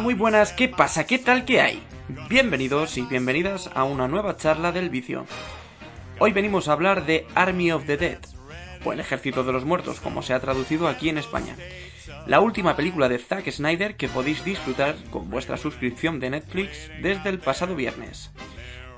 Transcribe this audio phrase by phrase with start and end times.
[0.00, 1.06] muy buenas, ¿qué pasa?
[1.06, 1.82] ¿Qué tal que hay?
[2.28, 5.26] Bienvenidos y bienvenidas a una nueva charla del vicio.
[6.18, 8.18] Hoy venimos a hablar de Army of the Dead,
[8.84, 11.54] o el Ejército de los Muertos, como se ha traducido aquí en España.
[12.26, 17.28] La última película de Zack Snyder que podéis disfrutar con vuestra suscripción de Netflix desde
[17.28, 18.30] el pasado viernes.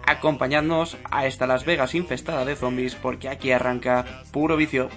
[0.07, 4.89] Acompañadnos a esta Las Vegas infestada de zombies porque aquí arranca puro vicio.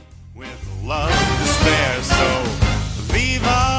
[1.44, 3.75] Estás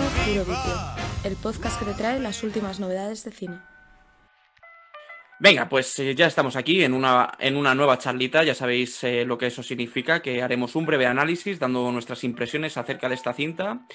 [0.00, 0.74] escuchando Puro Vicio,
[1.24, 3.58] el podcast que te trae las últimas novedades de cine.
[5.38, 9.24] Venga, pues eh, ya estamos aquí en una, en una nueva charlita, ya sabéis eh,
[9.24, 13.32] lo que eso significa, que haremos un breve análisis dando nuestras impresiones acerca de esta
[13.32, 13.86] cinta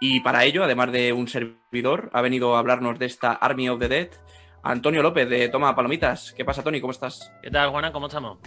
[0.00, 3.80] y para ello, además de un servidor, ha venido a hablarnos de esta Army of
[3.80, 4.10] the Dead,
[4.62, 6.32] Antonio López de Toma Palomitas.
[6.36, 6.80] ¿Qué pasa, Tony?
[6.80, 7.32] ¿Cómo estás?
[7.42, 7.92] ¿Qué tal, Juana?
[7.92, 8.38] ¿Cómo estamos?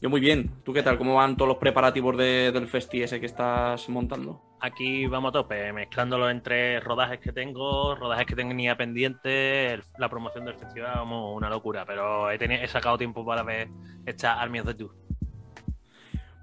[0.00, 0.50] Yo muy bien.
[0.64, 0.96] ¿Tú qué tal?
[0.96, 4.40] ¿Cómo van todos los preparativos del festi ese que estás montando?
[4.60, 10.44] Aquí vamos a tope, mezclándolo entre rodajes que tengo, rodajes que tenía pendientes, la promoción
[10.44, 11.84] del festival, vamos, una locura.
[11.84, 13.68] Pero he, tenido, he sacado tiempo para ver
[14.06, 15.08] esta Army of the Tour.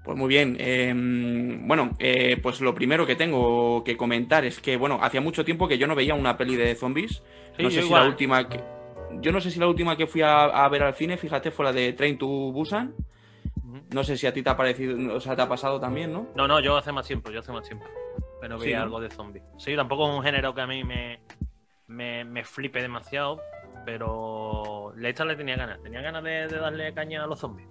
[0.06, 0.56] Pues muy bien.
[0.60, 5.44] Em, bueno, eh, pues lo primero que tengo que comentar es que, bueno, hacía mucho
[5.44, 7.24] tiempo que yo no veía una peli de zombies.
[7.58, 8.62] no sé si la última que.
[9.20, 11.72] Yo no sé si la última que fui a, ver al cine, fíjate, fue la
[11.72, 12.94] de Train to Busan.
[13.92, 16.28] No sé si a ti te ha parecido, o sea, te ha pasado también, ¿no?
[16.34, 17.86] No, no, yo hace más tiempo, yo hace más tiempo.
[18.40, 19.44] Pero veía algo de zombies.
[19.58, 21.20] Sí, tampoco es un género que a mí me,
[21.88, 23.40] me, flipe demasiado,
[23.84, 25.82] pero esta le tenía ganas.
[25.82, 27.68] Tenía ganas de, darle caña a los zombies.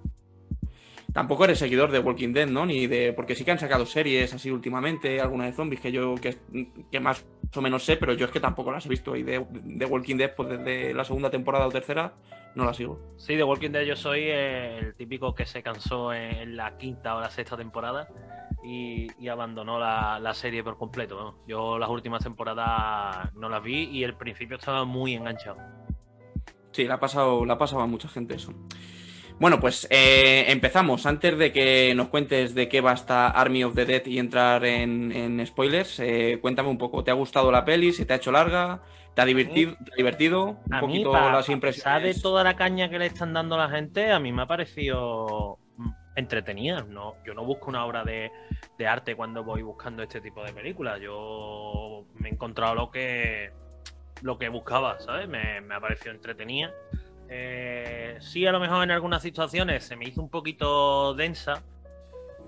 [1.14, 2.66] Tampoco eres seguidor de Walking Dead, ¿no?
[2.66, 3.14] Ni de.
[3.14, 6.38] Porque sí que han sacado series así últimamente, algunas de zombies que yo que,
[6.92, 9.16] que más o menos sé, pero yo es que tampoco las he visto.
[9.16, 12.14] Y de, de Walking Dead, pues desde la segunda temporada o tercera,
[12.56, 13.00] no la sigo.
[13.18, 17.22] Sí, de Walking Dead yo soy el típico que se cansó en la quinta o
[17.22, 18.08] la sexta temporada
[18.64, 21.44] y, abandonó la, serie por completo.
[21.48, 25.58] Yo las últimas temporadas no las vi y el principio estaba muy enganchado.
[26.72, 28.54] Sí, la ha pasado, la ha pasado a mucha gente eso.
[29.40, 31.06] Bueno, pues eh, empezamos.
[31.06, 34.66] Antes de que nos cuentes de qué va esta Army of the Dead y entrar
[34.66, 37.04] en, spoilers, eh, cuéntame un poco.
[37.04, 37.92] ¿Te ha gustado la peli?
[37.92, 38.82] ¿Se te ha hecho larga?
[39.16, 39.78] ¿Te ha divertido?
[39.96, 40.58] divertido?
[40.70, 42.22] Un poquito las impresiones.
[42.22, 45.58] toda la caña que le están dando a la gente, a mí me ha parecido
[45.78, 46.84] mm, entretenida.
[46.84, 48.30] No, yo no busco una obra de,
[48.86, 51.00] arte cuando voy buscando este tipo de películas.
[51.00, 53.54] Yo me he encontrado lo que
[54.22, 55.30] lo que buscaba, ¿sabes?
[55.30, 56.74] Me, ha parecido entretenida.
[57.30, 61.64] Eh, sí, a lo mejor en algunas situaciones se me hizo un poquito densa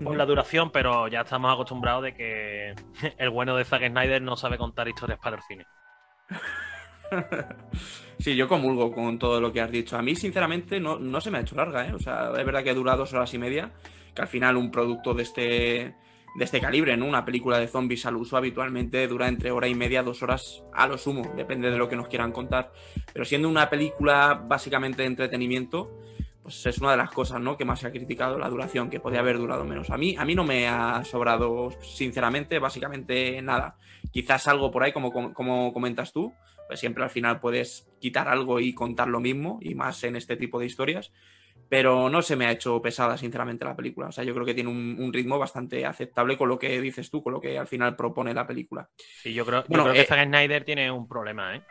[0.04, 2.74] por la duración, pero ya estamos acostumbrados de que
[3.18, 5.64] el bueno de Zack Snyder no sabe contar historias para el cine.
[8.18, 9.96] sí, yo comulgo con todo lo que has dicho.
[9.96, 11.94] A mí, sinceramente, no, se me ha hecho larga, ¿eh?
[11.94, 13.70] O sea, es verdad que dura dos horas y media,
[14.14, 15.94] que al final un producto de este,
[16.36, 17.06] de este calibre, ¿no?
[17.06, 20.86] Una película de zombies al uso habitualmente dura entre hora y media, dos horas a
[20.86, 22.72] lo sumo, depende de lo que nos quieran contar.
[23.12, 25.98] Pero siendo una película básicamente de entretenimiento,
[26.48, 27.58] pues es una de las cosas ¿no?
[27.58, 29.90] que más se ha criticado la duración, que podía haber durado menos.
[29.90, 33.76] A mí, a mí no me ha sobrado, sinceramente, básicamente nada.
[34.10, 36.32] Quizás algo por ahí, como, como, comentas tú,
[36.66, 40.38] pues siempre al final puedes quitar algo y contar lo mismo, y más en este
[40.38, 41.12] tipo de historias.
[41.68, 44.08] Pero no se me ha hecho pesada, sinceramente, la película.
[44.08, 47.22] O sea, yo creo que tiene un, ritmo bastante aceptable con lo que dices tú,
[47.22, 48.88] con lo que al final propone la película.
[48.96, 51.62] Sí, yo creo, yo creo que eh, Zack Snyder tiene un problema, ¿eh?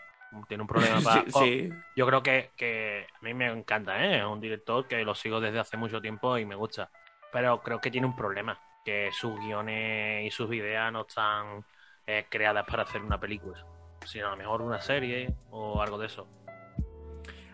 [0.48, 1.24] Tiene un problema para...
[1.30, 4.20] sí, Yo creo que, a mí me encanta, ¿eh?
[4.20, 6.90] Es un director que lo sigo desde hace mucho tiempo y me gusta.
[7.32, 11.66] Pero creo que tiene un problema, que sus guiones y sus ideas no están
[12.06, 13.66] eh, creadas para hacer una película,
[14.06, 16.28] sino a lo mejor una serie o algo de eso.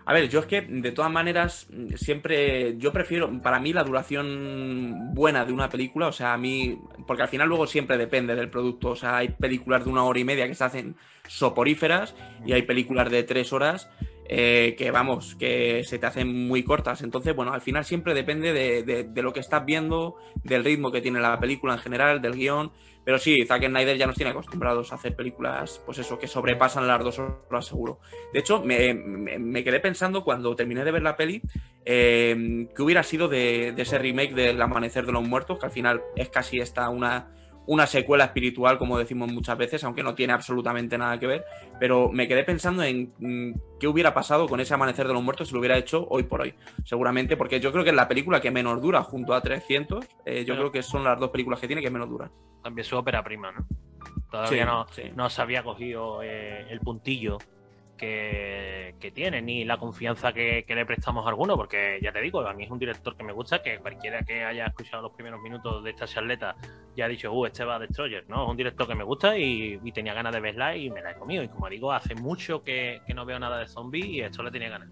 [0.05, 5.13] A ver, yo es que de todas maneras siempre yo prefiero, para mí la duración
[5.13, 6.77] buena de una película, o sea, a mí,
[7.07, 10.19] porque al final luego siempre depende del producto, o sea, hay películas de una hora
[10.19, 10.97] y media que se hacen
[11.27, 12.15] soporíferas
[12.45, 13.89] y hay películas de tres horas
[14.29, 17.01] eh, que vamos, que se te hacen muy cortas.
[17.01, 21.01] Entonces, bueno, al final siempre depende de, de, lo que estás viendo, del ritmo que
[21.01, 22.71] tiene la película en general, del guion.
[23.05, 26.87] Pero sí, Zack Snyder ya nos tiene acostumbrados a hacer películas, pues eso, que sobrepasan
[26.87, 27.99] las dos horas seguro.
[28.31, 31.41] De hecho, me, quedé pensando cuando terminé de ver la peli,
[31.85, 36.01] eh, que hubiera sido de, ese remake del Amanecer de los Muertos, que al final
[36.15, 40.97] es casi esta una, una secuela espiritual, como decimos muchas veces, aunque no tiene absolutamente
[40.97, 41.45] nada que ver.
[41.79, 45.47] Pero me quedé pensando en mm, qué hubiera pasado con ese Amanecer de los Muertos
[45.47, 46.53] si lo hubiera hecho hoy por hoy.
[46.83, 50.05] Seguramente, porque yo creo que es la película que menos dura junto a 300.
[50.25, 52.31] Eh, yo creo que son las dos películas que tiene que menos duran
[52.63, 53.67] también su ópera prima, ¿no?
[54.31, 54.65] Todavía
[55.15, 57.37] no, se había cogido eh, el puntillo
[58.99, 62.53] que, tiene, ni la confianza que, le prestamos a alguno, porque ya te digo, a
[62.53, 65.83] mí es un director que me gusta, que cualquiera que haya escuchado los primeros minutos
[65.83, 66.55] de esta charleta
[66.95, 68.43] ya ha dicho, uh, este va a Destroyer, ¿no?
[68.43, 71.15] Es un director que me gusta y, tenía ganas de verla y me la he
[71.15, 71.43] comido.
[71.43, 74.69] Y como digo, hace mucho que, no veo nada de zombie y esto le tenía
[74.69, 74.89] ganas.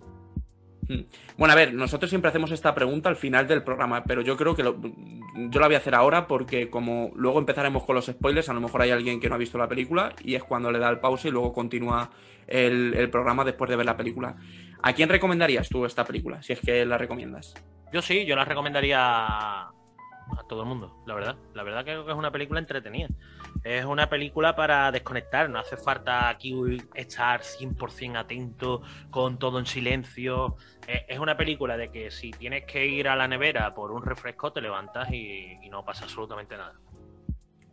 [0.88, 1.02] Hmm.
[1.38, 4.56] Bueno, a ver, nosotros siempre hacemos esta pregunta al final del programa, pero yo creo
[4.56, 8.54] que yo la voy a hacer ahora porque como luego empezaremos con los spoilers, a
[8.54, 10.90] lo mejor hay alguien que no ha visto la película y es cuando le da
[10.90, 12.12] el pause y luego continúa
[12.52, 14.36] el, programa después de ver la película.
[14.84, 17.54] ¿A quién recomendarías tú esta película, si es que la recomiendas?
[17.94, 19.72] Yo sí, yo la recomendaría a
[20.48, 21.36] todo el mundo, la verdad.
[21.54, 23.10] La verdad que es una película entretenida.
[23.64, 26.56] Es una película para desconectar, no hace falta aquí
[26.96, 30.56] estar 100% atento con todo en silencio.
[30.88, 34.52] Es una película de que si tienes que ir a la nevera por un refresco,
[34.52, 36.74] te levantas y, no pasa absolutamente nada.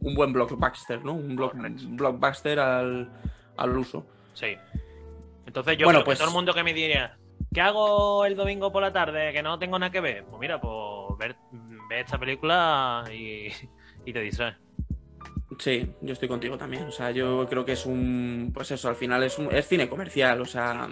[0.00, 1.14] Un buen blockbuster, ¿no?
[1.14, 1.36] Un
[1.96, 3.10] blockbuster al,
[3.56, 4.06] al uso.
[4.38, 4.56] Sí.
[5.46, 6.18] Entonces yo bueno, pues...
[6.18, 7.18] todo el mundo que me diría,
[7.52, 10.24] ¿qué hago el domingo por la tarde que no tengo nada que ver?
[10.24, 11.36] Pues mira, pues ver,
[11.90, 13.48] esta película y,
[14.04, 14.56] y te distraes.
[15.58, 16.84] Sí, yo estoy contigo también.
[16.84, 18.52] O sea, yo creo que es un.
[18.54, 20.40] Pues eso, al final es, un, es cine comercial.
[20.40, 20.88] O sea,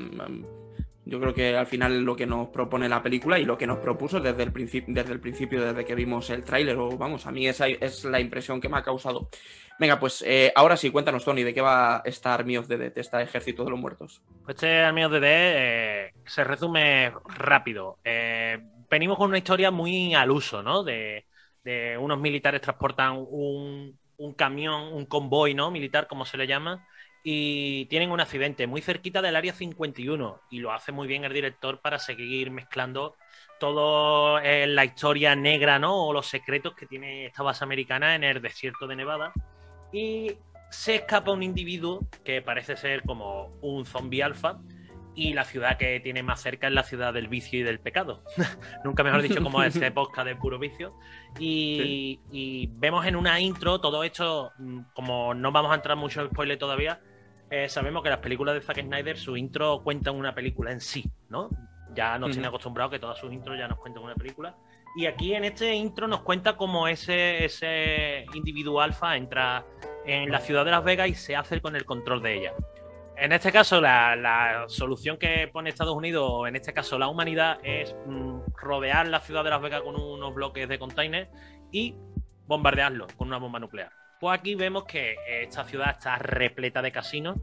[1.05, 3.79] yo creo que al final lo que nos propone la película y lo que nos
[3.79, 7.31] propuso desde el, principio, desde el principio, desde que vimos el tráiler, o vamos, a
[7.31, 9.29] mí esa es la impresión que me ha causado.
[9.79, 12.93] Venga, pues eh, ahora sí, cuéntanos, Tony, ¿de qué va esta Army of the Dead,
[12.97, 14.23] esta Ejército de los Muertos?
[14.45, 17.99] Pues este Army of the Dead eh, se resume rápido.
[18.03, 18.59] Eh,
[18.89, 20.83] venimos con una historia muy al uso, ¿no?
[20.83, 21.27] De,
[21.99, 25.73] unos militares transportan un, un camión, un convoy, ¿no?
[25.73, 26.87] Militar, como se le llama,
[27.29, 31.33] y tienen un accidente muy cerquita del área 51 y lo hace muy bien el
[31.33, 33.17] director para seguir mezclando
[33.59, 36.07] todo eh, la historia negra, ¿no?
[36.07, 39.33] O los secretos que tiene esta base americana en el desierto de Nevada.
[39.97, 40.37] Y
[40.69, 44.61] se escapa un individuo que parece ser como un zombie alfa
[45.15, 48.23] y la ciudad que tiene más cerca es la ciudad del vicio y del pecado.
[48.85, 50.93] Nunca mejor dicho, como este podcast de puro vicio.
[51.39, 56.21] Y, y, vemos en una intro todo esto, mm, como no vamos a entrar mucho
[56.21, 57.01] en spoiler todavía,
[57.49, 61.11] eh, sabemos que las películas de Zack Snyder, su intro cuentan una película en sí,
[61.31, 61.49] ¿no?
[61.97, 64.55] Ya nos tiene acostumbrado que todas sus intros ya nos cuentan una película.
[64.95, 69.65] Y aquí en este intro nos cuenta cómo ese, ese individuo alfa entra
[70.05, 72.53] en la ciudad de Las Vegas y se hace con el control de ella.
[73.17, 77.97] En este caso, la, solución que pone Estados Unidos, en este caso la humanidad, es
[78.07, 81.31] mm, rodear la ciudad de Las Vegas con unos bloques de containers
[81.73, 81.95] y
[82.47, 83.91] bombardearlo con una bomba nuclear.
[84.21, 87.39] Pues aquí vemos que esta ciudad está repleta de casinos.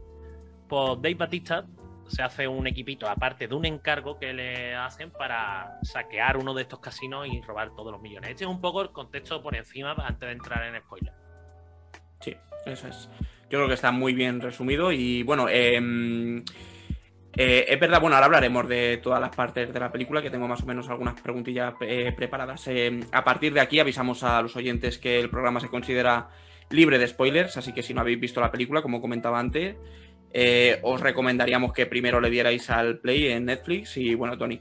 [0.68, 1.66] Pues Dave Batista
[2.08, 6.62] se hace un equipito, aparte de un encargo que le hacen para saquear uno de
[6.62, 8.30] estos casinos y robar todos los millones.
[8.30, 11.12] Este es un poco el contexto por encima antes de entrar en spoiler.
[12.20, 12.36] Sí,
[12.66, 13.08] eso es.
[13.50, 16.44] Yo creo que está muy bien resumido y bueno, em,
[17.36, 20.46] eh, es verdad, bueno, ahora hablaremos de todas las partes de la película, que tengo
[20.48, 22.66] más o menos algunas preguntillas eh, preparadas.
[22.68, 26.28] Em, a partir de aquí avisamos a los oyentes que el programa se considera
[26.70, 29.76] libre de spoilers, así que si no habéis visto la película, como comentaba antes,
[30.36, 33.96] eh, os recomendaríamos que primero le dierais al play en Netflix.
[33.96, 34.60] Y bueno, Tony,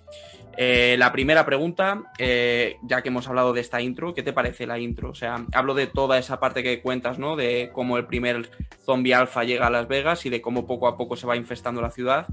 [0.56, 4.68] eh, la primera pregunta, eh, ya que hemos hablado de esta intro, ¿qué te parece
[4.68, 5.10] la intro?
[5.10, 7.36] O sea, hablo de toda esa parte que cuentas, ¿no?
[7.36, 8.52] De cómo el primer
[8.86, 11.82] zombie alfa llega a Las Vegas y de cómo poco a poco se va infestando
[11.82, 12.28] la ciudad.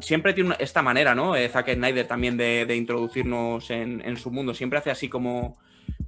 [0.00, 1.34] siempre tiene esta manera, ¿no?
[1.48, 4.52] Zack Snyder también de, introducirnos en, en, su mundo.
[4.52, 5.56] Siempre hace así como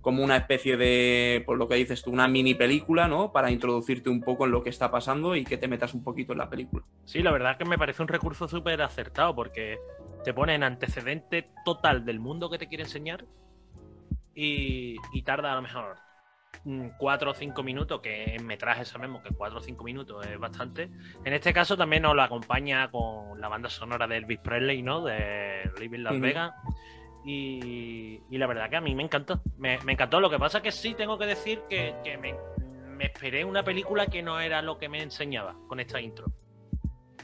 [0.06, 3.32] como una especie de, por lo que dices tú, una mini película, ¿no?
[3.32, 6.30] Para introducirte un poco en lo que está pasando y que te metas un poquito
[6.30, 6.84] en la película.
[7.06, 9.80] Sí, la verdad es que me parece un recurso súper acertado porque
[10.22, 13.24] te pone en antecedente total del mundo que te quiere enseñar
[14.32, 15.96] y, tarda a lo mejor
[16.98, 20.88] cuatro o cinco minutos, que en metraje sabemos que cuatro o cinco minutos es bastante.
[21.24, 25.02] En este caso también nos lo acompaña con la banda sonora de Elvis Presley, ¿no?
[25.02, 26.52] De Living Las Vegas.
[27.28, 29.40] Y, la verdad que a mí me encantó.
[29.58, 30.20] Me, encantó.
[30.20, 34.38] Lo que pasa que sí tengo que decir que, me, esperé una película que no
[34.38, 36.26] era lo que me enseñaba con esta intro.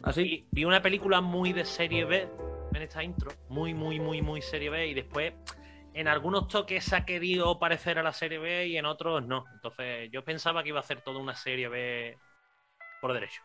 [0.02, 0.44] Así.
[0.44, 2.28] ¿Ah, vi una película muy de serie B
[2.74, 3.30] en esta intro.
[3.48, 4.88] Muy, muy, muy, muy serie B.
[4.88, 5.34] Y después
[5.94, 9.44] en algunos toques ha querido parecer a la serie B y en otros no.
[9.54, 12.18] Entonces yo pensaba que iba a hacer toda una serie B
[13.00, 13.42] por derecho.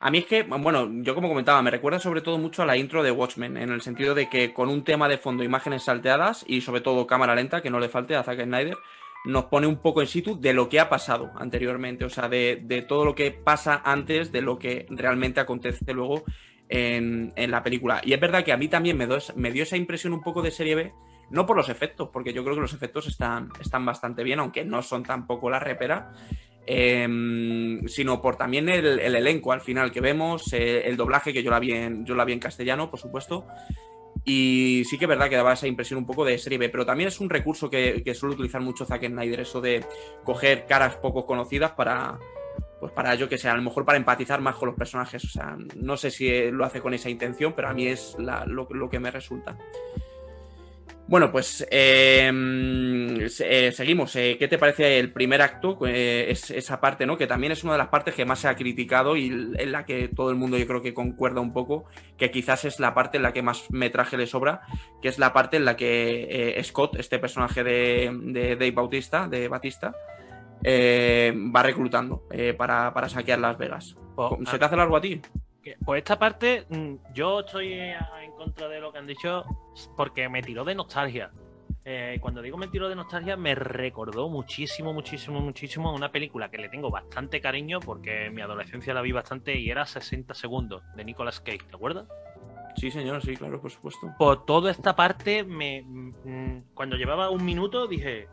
[0.00, 2.76] A mí es que, bueno, yo como comentaba, me recuerda sobre todo mucho a la
[2.76, 6.44] intro de Watchmen, en el sentido de que con un tema de fondo, imágenes salteadas
[6.46, 8.76] y sobre todo cámara lenta, que no le falte a Zack Snyder,
[9.24, 12.84] nos pone un poco en situ de lo que ha pasado anteriormente, o sea, de,
[12.88, 16.22] todo lo que pasa antes de lo que realmente acontece luego
[16.68, 18.00] en, la película.
[18.04, 20.52] Y es verdad que a mí también me, me dio esa impresión un poco de
[20.52, 20.92] serie B,
[21.30, 24.64] no por los efectos, porque yo creo que los efectos están, están bastante bien, aunque
[24.64, 26.12] no son tampoco la repera.
[26.70, 31.50] Em, sino por también el, elenco al final que vemos, eh, el doblaje, que yo
[31.50, 33.46] la, vi en, yo la vi castellano, por supuesto.
[34.22, 36.84] Y sí que es verdad que daba esa impresión un poco de serie B, pero
[36.84, 39.82] también es un recurso que, suele utilizar mucho Zack Snyder, eso de
[40.24, 42.18] coger caras poco conocidas para,
[42.78, 45.24] pues para yo que sea, a lo mejor para empatizar más con los personajes.
[45.24, 48.90] O sea, no sé si lo hace con esa intención, pero a mí es lo,
[48.90, 49.56] que me resulta.
[51.08, 54.14] Bueno, pues em, eh, seguimos.
[54.16, 55.78] Eh, ¿Qué te parece el primer acto?
[55.86, 57.16] Eh, es, esa parte, ¿no?
[57.16, 59.86] Que también es una de las partes que más se ha criticado y en la
[59.86, 61.86] que todo el mundo yo creo que concuerda un poco,
[62.18, 64.60] que quizás es la parte en la que más metraje le sobra,
[65.00, 69.48] que es la parte en la que Scott, este personaje de, de Dave Bautista, de
[69.48, 69.94] Batista,
[70.62, 73.96] va reclutando para, saquear Las Vegas.
[74.16, 74.58] Oh, ¿Se ah.
[74.58, 75.22] te hace largo a ti?
[75.84, 79.44] Pues esta parte, mm, yo estoy en contra de lo que han dicho
[79.96, 81.30] porque me tiró de nostalgia.
[81.84, 86.50] Eh, cuando digo me tiró de nostalgia, me recordó muchísimo, muchísimo, muchísimo a una película
[86.50, 90.34] que le tengo bastante cariño porque en mi adolescencia la vi bastante y era 60
[90.34, 92.06] segundos de Nicolas Cage, ¿te acuerdas?
[92.76, 94.14] Sí, señor, sí, claro, por supuesto.
[94.18, 98.28] Por toda esta parte, me, mm, cuando llevaba un minuto dije,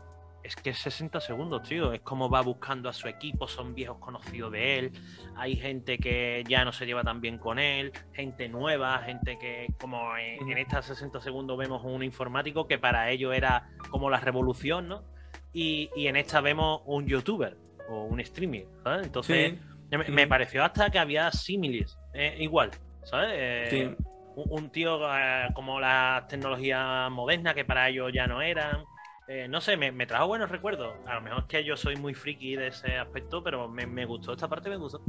[0.46, 1.92] es que es 60 segundos, tío.
[1.92, 4.92] Es como va buscando a su equipo, son viejos conocidos de él.
[5.36, 9.66] Hay gente que ya no se lleva tan bien con él, gente nueva, gente que,
[9.80, 14.20] como en, en estos 60 segundos vemos un informático que para ellos era como la
[14.20, 15.04] revolución, ¿no?
[15.52, 17.56] Y, en esta vemos un youtuber
[17.88, 19.06] o un streamer, ¿sabes?
[19.06, 19.54] Entonces,
[19.90, 22.72] me, pareció hasta que había símiles, eh, igual,
[23.04, 23.30] ¿sabes?
[23.32, 23.96] Eh,
[24.36, 28.84] un, tío eh, como las tecnologías modernas que para ellos ya no eran
[29.28, 30.94] eh, no sé, me, trajo buenos recuerdos.
[31.06, 34.32] A lo mejor es que yo soy muy friki de ese aspecto, pero me, gustó
[34.32, 35.02] esta parte, me gustó.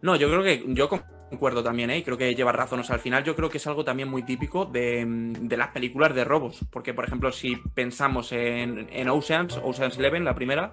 [0.00, 2.02] No, yo creo que yo concuerdo también, ¿eh?
[2.04, 2.80] creo que lleva razón.
[2.80, 6.14] O sea, al final yo creo que es algo también muy típico de, las películas
[6.14, 6.60] de robos.
[6.70, 10.72] Porque, por ejemplo, si pensamos en, en Oceans, Oceans Eleven, la primera,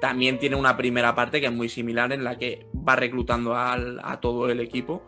[0.00, 4.20] también tiene una primera parte que es muy similar en la que va reclutando a
[4.20, 5.02] todo el equipo.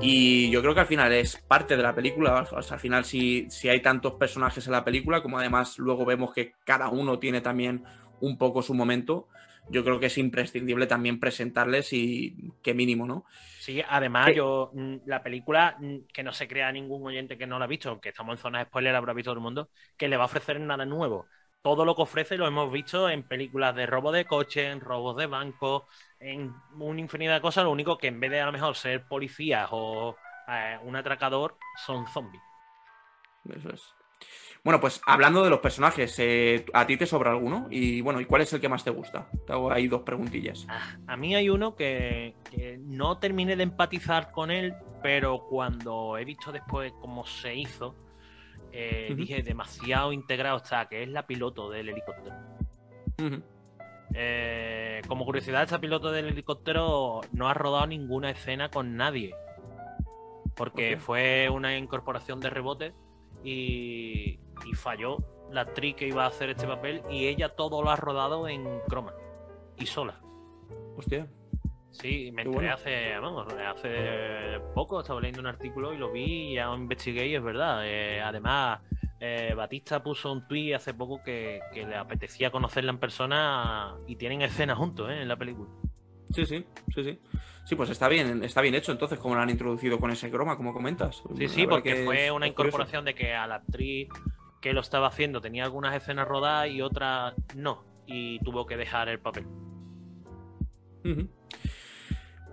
[0.00, 2.46] Y yo creo que al final es parte de la película.
[2.50, 6.54] al final, si, si hay tantos personajes en la película, como además luego vemos que
[6.64, 7.84] cada uno tiene también
[8.20, 9.28] un poco su momento,
[9.68, 13.24] yo creo que es imprescindible también presentarles y qué mínimo, ¿no?
[13.58, 17.58] Sí, además yo, mm, la película, mm, que no se crea ningún oyente que no
[17.58, 20.08] la ha visto, aunque estamos en zona de spoiler, habrá visto todo el mundo, que
[20.08, 21.26] le va a ofrecer nada nuevo.
[21.62, 25.16] Todo lo que ofrece lo hemos visto en películas de robo de coche, en robos
[25.16, 25.86] de banco,
[26.18, 29.06] en una infinidad de cosas, lo único que en vez de a lo mejor ser
[29.06, 30.16] policías o
[30.48, 32.42] eh, un atracador, son zombies.
[33.48, 33.94] Eso es.
[34.62, 37.66] Bueno, pues hablando de los personajes, eh, ¿a ti te sobra alguno?
[37.70, 39.30] Y bueno, ¿y cuál es el que más te gusta?
[39.46, 40.66] Te hago ahí dos preguntillas.
[40.68, 42.34] Ah, a mí hay uno que,
[42.80, 47.94] no terminé de empatizar con él, pero cuando he visto después cómo se hizo,
[48.72, 52.36] eh, dije demasiado integrado está, que es la piloto del helicóptero.
[54.14, 59.34] Eh, como curiosidad, esta piloto del helicóptero no ha rodado ninguna escena con nadie.
[60.56, 62.94] Porque fue una incorporación de rebote
[63.44, 64.38] y,
[64.74, 65.18] falló
[65.50, 68.64] la actriz que iba a hacer este papel y ella todo lo ha rodado en
[68.88, 69.14] croma
[69.78, 70.20] y sola.
[70.96, 71.26] Hostia.
[71.90, 76.72] Sí, me enteré hace, hace poco, estaba leyendo un artículo y lo vi y ya
[76.72, 77.82] investigué y es verdad.
[77.84, 78.80] Eh, además,
[79.18, 84.42] eh, Batista puso un tweet hace poco que, le apetecía conocerla en persona y tienen
[84.42, 85.22] escenas juntos ¿eh?
[85.22, 85.68] en la película.
[86.34, 87.18] Sí, sí, sí, sí.
[87.64, 90.56] Sí, pues está bien, está bien hecho entonces como lo han introducido con ese croma,
[90.56, 91.22] como comentas.
[91.36, 94.08] Sí, sí, porque fue una incorporación de que a la actriz
[94.60, 99.08] que lo estaba haciendo tenía algunas escenas rodadas y otras no, y tuvo que dejar
[99.08, 99.46] el papel.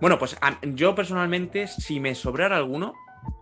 [0.00, 2.94] Bueno, pues yo personalmente, si me sobrara alguno,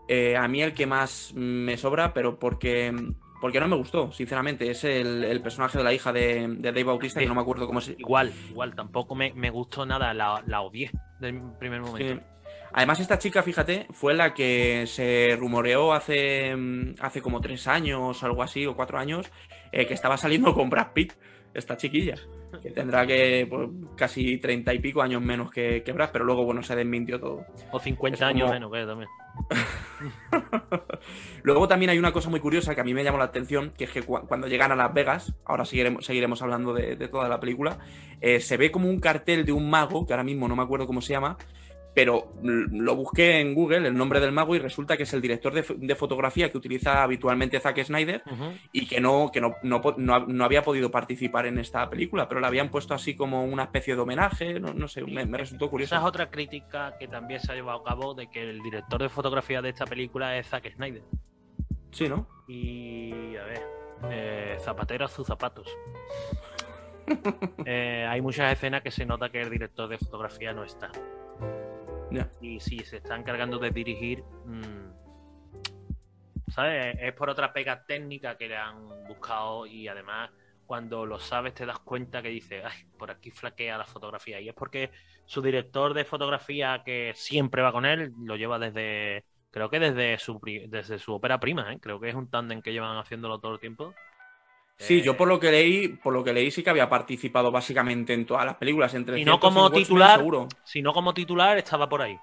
[0.08, 2.94] eh, a mí el que más me sobra, pero porque,
[3.42, 7.26] porque no me gustó, sinceramente, es el, personaje de la hija de, Dave Bautista, que
[7.26, 7.96] no me acuerdo cómo se...
[7.98, 12.22] Igual, igual, tampoco me, gustó nada, la, la odié del primer momento.
[12.72, 16.56] Además, esta chica, fíjate, fue la que se rumoreó hace,
[17.00, 19.30] hace como tres años, algo así, o cuatro años,
[19.72, 21.14] eh, que estaba saliendo con Brad Pitt,
[21.54, 22.16] esta chiquilla
[22.60, 26.44] que tendrá que pues, casi treinta y pico años menos que, que, Brad, pero luego,
[26.44, 27.44] bueno, se desmintió todo.
[27.70, 29.08] O 50 años menos, que también.
[31.42, 33.84] luego también hay una cosa muy curiosa que a mí me llamó la atención, que
[33.84, 37.78] es que cuando llegan a Las Vegas, ahora seguiremos, seguiremos hablando de, toda la película,
[38.20, 40.86] eh, se ve como un cartel de un mago, que ahora mismo no me acuerdo
[40.86, 41.36] cómo se llama,
[41.96, 45.54] pero lo busqué en Google, el nombre del mago, y resulta que es el director
[45.54, 48.22] de, fotografía que utiliza habitualmente Zack Snyder
[48.70, 52.68] y que, no, que no, no, había podido participar en esta película, pero la habían
[52.68, 55.94] puesto así como una especie de homenaje, no, sé, me, resultó curioso.
[55.94, 59.00] Esa es otra crítica que también se ha llevado a cabo de que el director
[59.00, 61.02] de fotografía de esta película es Zack Snyder.
[61.92, 62.28] Sí, ¿no?
[62.46, 63.62] Y a ver,
[64.10, 65.74] eh, zapatero a sus zapatos.
[67.64, 70.90] Eh, hay muchas escenas que se nota que el director de fotografía no está.
[72.40, 74.90] Y si se está encargando de dirigir, mm,
[76.48, 76.96] ¿sabes?
[77.00, 80.30] Es por otra pega técnica que le han buscado y además
[80.66, 84.40] cuando lo sabes te das cuenta que dice, ay, por aquí flaquea la fotografía.
[84.40, 84.90] Y es porque
[85.24, 90.18] su director de fotografía que siempre va con él lo lleva desde, creo que desde
[90.18, 91.78] su, desde su ópera prima, ¿eh?
[91.80, 93.94] Creo que es un tándem que llevan haciéndolo todo el tiempo.
[94.78, 97.50] Sí, Eh, yo por lo que leí, por lo que leí sí que había participado
[97.50, 100.18] básicamente en todas las películas, entre Y no 300 como titular.
[100.18, 100.48] seguro.
[100.64, 102.18] Si no como titular, estaba por ahí.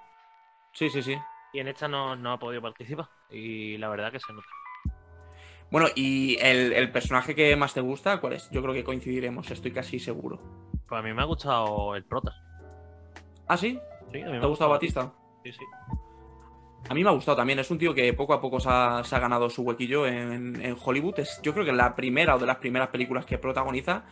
[0.73, 1.17] Sí, sí, sí.
[1.53, 3.07] Y en esta no, no ha podido participar.
[3.29, 4.47] Y la verdad que se nota.
[5.71, 8.49] Bueno, y el, el personaje que más te gusta, ¿cuál es?
[8.51, 10.37] Yo creo que coincidiremos, estoy casi seguro.
[10.87, 12.31] Pues a mí me ha gustado el prota.
[13.47, 13.79] ¿Ah, sí?
[14.11, 15.11] Sí, a mí me ¿Te ha gustado Batista?
[15.43, 15.65] Sí, sí.
[16.89, 17.59] A mí me ha gustado también.
[17.59, 20.59] Es un tío que poco a poco se ha, se ha ganado su huequillo en,
[20.61, 21.19] en Hollywood.
[21.19, 24.03] Es, yo creo que es la primera o de las primeras películas que protagoniza.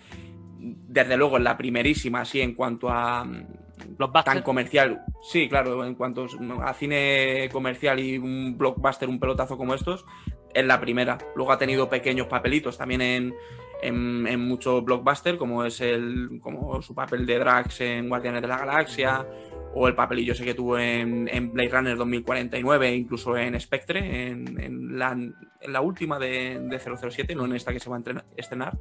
[0.57, 3.45] Desde luego, es la primerísima, así en cuanto a mm,
[3.97, 4.33] Blockbuster.
[4.33, 5.01] tan comercial.
[5.23, 6.27] Sí, claro, en cuanto
[6.63, 10.05] a cine comercial y un blockbuster, un pelotazo como estos,
[10.53, 11.17] es la primera.
[11.35, 13.33] Luego ha tenido pequeños papelitos también en,
[13.81, 18.47] en, en muchos blockbusters, como es el como su papel de Drax en Guardianes de
[18.47, 19.25] la Galaxia,
[19.73, 24.59] o el papelillo ese que tuvo en, en Blade Runner 2049, incluso en Spectre, en,
[24.61, 25.33] en la, en
[25.67, 28.77] la última de, de 007, no en esta que se va a entrenar- estrenar.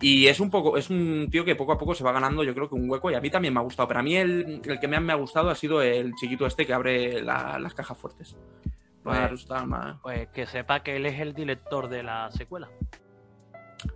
[0.00, 2.54] Y es un poco, es un tío que poco a poco se va ganando, yo
[2.54, 3.88] creo que un hueco, y a mí también me ha gustado.
[3.88, 6.66] Pero a mí el, el que más me ha gustado ha sido el chiquito este
[6.66, 8.36] que abre la- las cajas fuertes.
[9.04, 9.30] Me ha Pues-
[10.02, 12.68] Pues que sepa que él es el director de la secuela.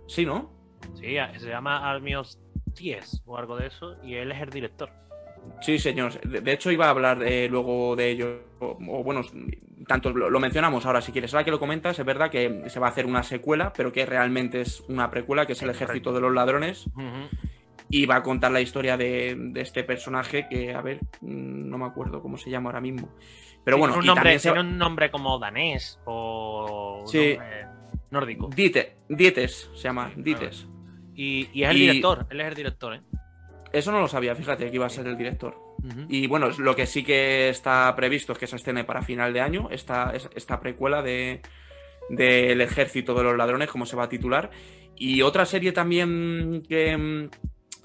[0.07, 0.51] Sí, ¿no?
[0.95, 2.27] Sí, se llama of
[2.73, 3.95] Ties o algo de eso.
[4.03, 4.89] Y él es el director.
[5.61, 6.19] Sí, señor.
[6.21, 8.43] De, hecho, iba a hablar eh, luego de ello.
[8.59, 9.21] O, o bueno,
[9.87, 11.33] tanto lo, lo mencionamos ahora si quieres.
[11.33, 14.05] Ahora que lo comentas, es verdad que se va a hacer una secuela, pero que
[14.05, 16.85] realmente es una precuela, que es el ejército de los ladrones.
[17.89, 21.77] Y va a contar la historia de, de este personaje que, a ver, mm, no
[21.77, 23.09] me acuerdo cómo se llama ahora mismo.
[23.63, 27.37] Pero bueno, tiene un y nombre, se tiene un nombre como danés o Sí.
[28.09, 28.49] nórdico.
[28.49, 30.65] Dite- Dietes se llama, Dietes.
[31.15, 33.01] Y, y es el Y- director, él es el director, ¿eh?
[33.73, 35.57] Eso no lo sabía, fíjate que iba a ser el director.
[36.09, 39.41] Y bueno, lo que sí que está previsto es que se estrene para final de
[39.41, 41.41] año, esta, es- esta precuela de
[42.09, 44.49] del ejército de los ladrones, como se va a titular.
[44.97, 47.29] Y otra serie también que,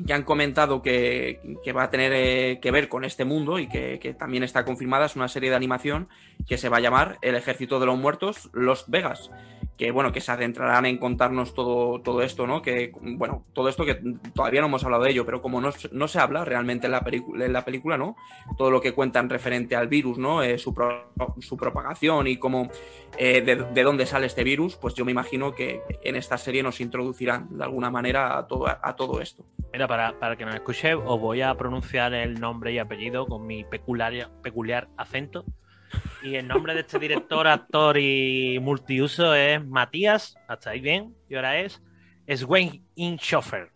[0.05, 3.69] que han comentado que, que va a tener eh, que ver con este mundo y
[3.69, 6.09] que, que también está confirmada, es una serie de animación
[6.49, 9.31] que se va a llamar El Ejército de los Muertos, Los Vegas.
[9.77, 12.63] Que bueno, que se adentrarán en contarnos todo, todo esto, ¿no?
[12.63, 14.01] Que, bueno, todo esto que
[14.35, 17.05] todavía no hemos hablado de ello, pero como no, no se habla realmente en la,
[17.07, 18.17] en la película, ¿no?
[18.57, 20.43] Todo lo que cuentan referente al virus, ¿no?
[20.43, 20.75] Eh, su,
[21.41, 22.71] su propagación y cómo,
[23.19, 26.63] eh, de, de dónde sale este virus, pues yo me imagino que en esta serie
[26.63, 29.45] nos introducirán de alguna manera a todo, a todo esto.
[29.73, 33.47] Mira, para, para que nos escuche, os voy a pronunciar el nombre y apellido con
[33.47, 35.45] mi peculiar, peculiar acento.
[36.23, 41.37] Y el nombre de este director, actor y multiuso es Matías, hasta ahí bien, y
[41.37, 41.81] ahora es
[42.35, 43.71] Swain Inschoffer.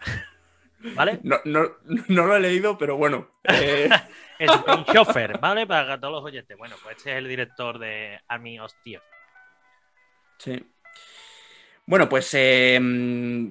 [0.94, 1.20] ¿Vale?
[1.22, 1.62] No, no,
[2.08, 3.28] no lo he leído, pero bueno.
[3.44, 3.88] eh,
[4.38, 5.66] Swain Schoffer, ¿vale?
[5.66, 6.56] Para todos los oyentes.
[6.56, 8.72] Bueno, pues este es el director de Army of.
[10.38, 10.73] Sí.
[11.86, 12.80] Bueno, pues eh,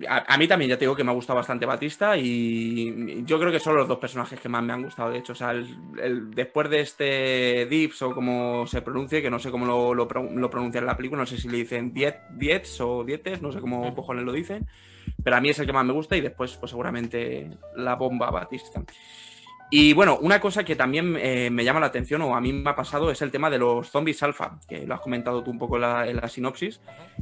[0.10, 3.40] a, a mí también ya te digo que me ha gustado bastante Batista y yo
[3.40, 5.34] creo que son los dos personajes que más me han gustado, de hecho.
[5.34, 5.68] O sea, el-
[6.02, 10.08] el- después de este Dips o como se pronuncie, que no sé cómo lo, lo,
[10.08, 13.40] pro- lo pronuncian en la película, no sé si le dicen Diet, Diets o Dietes,
[13.44, 14.68] no sé cómo cojones lo dicen,
[15.24, 18.32] pero a mí es el que más me gusta y después pues seguramente la bomba
[18.32, 18.84] Batista.
[19.70, 22.70] Y bueno, una cosa que también eh, me llama la atención o a mí me
[22.70, 25.58] ha pasado es el tema de los zombies alfa, que lo has comentado tú un
[25.58, 26.80] poco en la, en la sinopsis,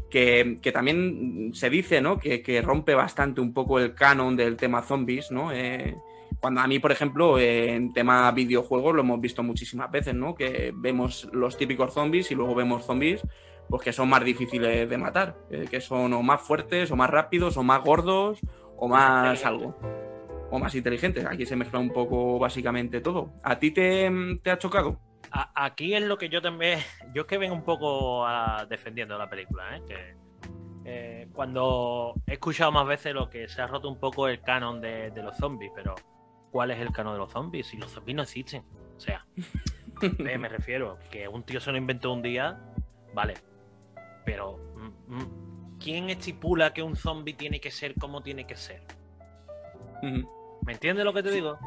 [0.10, 2.20] que, que también se dice, ¿no?
[2.20, 5.54] Que, que rompe bastante un poco el canon del tema zombies, ¿no?
[5.54, 5.96] Eh,
[6.42, 10.36] cuando a mí, por ejemplo, eh, en tema videojuegos lo hemos visto muchísimas veces, ¿no?
[10.36, 13.22] Que vemos los típicos zombies y luego vemos zombies
[13.70, 17.10] pues que son más difíciles de matar, eh, que son o más fuertes, o más
[17.10, 18.40] rápidos, o más gordos,
[18.76, 19.78] o más algo.
[20.52, 21.26] O más inteligentes.
[21.26, 23.34] Aquí se mezcla un poco básicamente todo.
[23.44, 24.12] ¿A ti te,
[24.44, 25.00] te ha chocado?
[25.32, 26.80] A- aquí es lo que yo también.
[27.14, 29.82] Yo es que vengo un poco a- defendiendo la película, ¿eh?
[29.88, 30.16] Que,
[30.84, 34.82] eh, cuando he escuchado más veces lo que se ha roto un poco el canon
[34.82, 35.96] de, de los zombies, pero
[36.52, 37.68] ¿cuál es el canon de los zombies?
[37.68, 38.64] Si los zombies no existen.
[38.98, 39.26] O sea,
[40.02, 42.60] eh, me refiero que un tío se lo inventó un día,
[43.14, 43.36] vale.
[44.26, 48.84] Pero, mm, mm, ¿quién estipula que un zombie tiene que ser como tiene que ser?
[50.04, 50.41] Ujú.
[50.66, 51.58] ¿Me entiendes lo que te digo?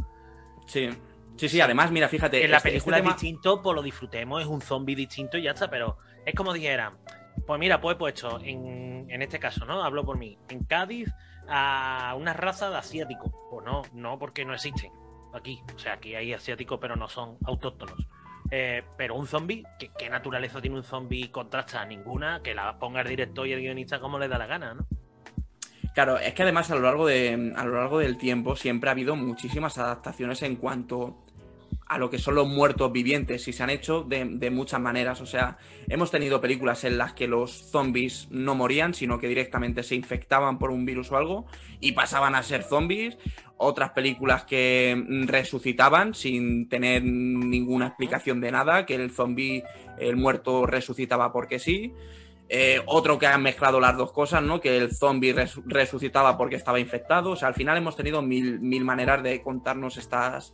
[0.67, 0.89] Sí.
[1.37, 2.41] Sí, sí, además, mira, fíjate.
[2.41, 5.37] que la este- este película tema- es distinto, pues lo disfrutemos, es un zombie distinto
[5.37, 6.93] y ya está, pero es como dijeran,
[7.45, 9.83] pues mira, pues he puesto, en, en este caso, ¿no?
[9.83, 11.09] Hablo por mí, en Cádiz
[11.49, 13.33] a una raza de asiáticos.
[13.51, 14.93] Pues no, no porque no existen
[15.35, 15.61] aquí.
[15.75, 18.07] O sea, aquí hay asiáticos, pero no son autóctonos.
[18.51, 19.65] Eh, pero un zombie,
[19.99, 21.85] ¿qué, naturaleza tiene un zombie contrasta?
[21.85, 24.87] Ninguna, que la ponga el director y el guionista como le da la gana, ¿no?
[25.95, 28.93] Claro, es que además a lo largo de a lo largo del tiempo siempre ha
[28.93, 31.25] habido muchísimas adaptaciones en cuanto
[31.87, 35.21] a lo que son los muertos vivientes y se han hecho de, muchas maneras.
[35.21, 39.83] O sea, hemos tenido películas en las que los zombies no morían, sino que directamente
[39.83, 41.47] se infectaban por un virus o algo
[41.81, 43.19] y pasaban a ser zombies.
[43.57, 49.63] Otras películas que resucitaban sin tener ninguna explicación de nada, que el zombie,
[49.99, 51.93] el muerto resucitaba porque sí.
[52.49, 54.61] Eh, otro que han mezclado las dos cosas, ¿no?
[54.61, 55.35] Que el zombie
[55.67, 57.31] resucitaba porque estaba infectado.
[57.31, 60.53] O sea, al final hemos tenido mil, mil maneras de contarnos estas,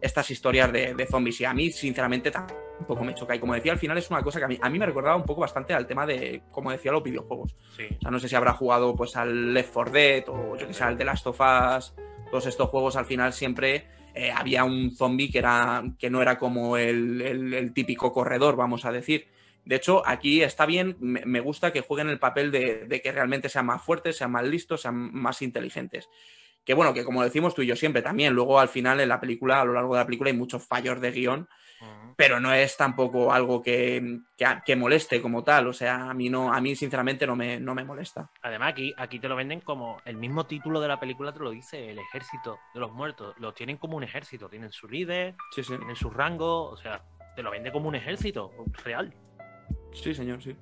[0.00, 1.40] estas historias de, zombies.
[1.40, 3.34] Y a mí, sinceramente, tampoco me choca.
[3.34, 5.16] Y como decía, al final es una cosa que a mí, a mí me recordaba
[5.16, 7.54] un poco bastante al tema de, como decía, los videojuegos.
[7.54, 10.74] O sea, no sé si habrá jugado pues al Left 4 Dead o yo que
[10.74, 11.94] sé, al The Last of Us.
[12.30, 16.36] Todos estos juegos al final siempre eh, había un zombie que, era, que no era
[16.36, 19.28] como el típico corredor, vamos a decir
[19.64, 23.66] de hecho, aquí está bien, me gusta que jueguen el papel de, que realmente sean
[23.66, 26.08] más fuertes, sean más listos, sean más inteligentes.
[26.64, 29.20] Que bueno, que como decimos tú y yo siempre también, luego al final en la
[29.20, 31.48] película, a lo largo de la película hay muchos fallos de guion,
[32.16, 34.20] pero no es tampoco algo que,
[34.64, 35.66] que, moleste como tal.
[35.66, 38.30] O sea, a mí no, a mí sinceramente no me, no me molesta.
[38.42, 41.50] Además, aquí, aquí te lo venden como el mismo título de la película te lo
[41.50, 43.34] dice, el ejército de los muertos.
[43.38, 47.02] Lo tienen como un ejército, tienen su líder, tienen su rango, o sea,
[47.34, 48.52] te lo vende como un ejército
[48.84, 49.12] real.
[49.94, 50.54] Sí, señor, sí.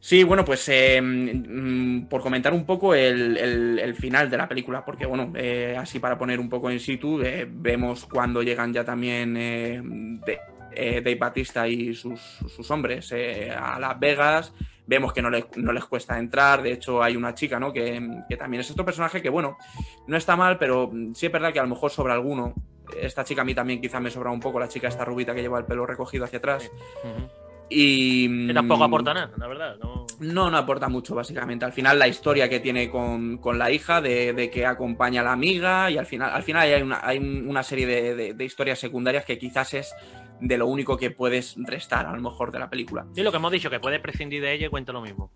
[0.00, 5.06] Sí, bueno, pues eh, mm, por comentar un poco el, final de la película, porque
[5.06, 9.34] bueno, eh, así para poner un poco en situ, eh, vemos cuando llegan ya también
[10.24, 14.52] Dave Batista y sus, hombres a Las Vegas,
[14.86, 17.72] vemos que no, no, les cuesta entrar, de hecho hay una chica, ¿no?
[17.72, 18.00] Que,
[18.38, 19.58] también es otro personaje que, bueno,
[20.06, 22.54] no está mal, pero sí es verdad que a lo mejor sobra alguno.
[22.98, 25.42] Esta chica a mí también quizá me sobra un poco, la chica esta rubita que
[25.42, 26.70] lleva el pelo recogido hacia atrás.
[27.70, 28.52] Y.
[28.52, 29.76] tampoco aporta nada, la verdad.
[30.20, 30.50] No...
[30.50, 31.64] no, aporta mucho, básicamente.
[31.64, 35.90] Al final, la historia que tiene con, la hija, de, que acompaña a la amiga,
[35.90, 39.74] y al final, al final hay, una, hay una serie de, historias secundarias que quizás
[39.74, 39.94] es
[40.40, 43.06] de lo único que puedes restar, a lo mejor, de la película.
[43.14, 45.30] Sí, lo que hemos dicho, que puede prescindir de ella y cuenta lo mismo.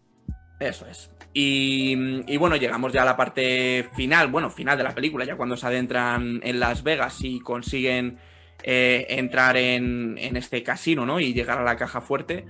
[0.61, 1.11] Eso es.
[1.35, 5.37] Y, y, bueno, llegamos ya a la parte final, bueno, final de la película, ya
[5.37, 8.19] cuando se adentran en Las Vegas y consiguen
[8.63, 11.21] eh, entrar en, este casino, ¿no?
[11.21, 12.47] Y llegar a la caja fuerte.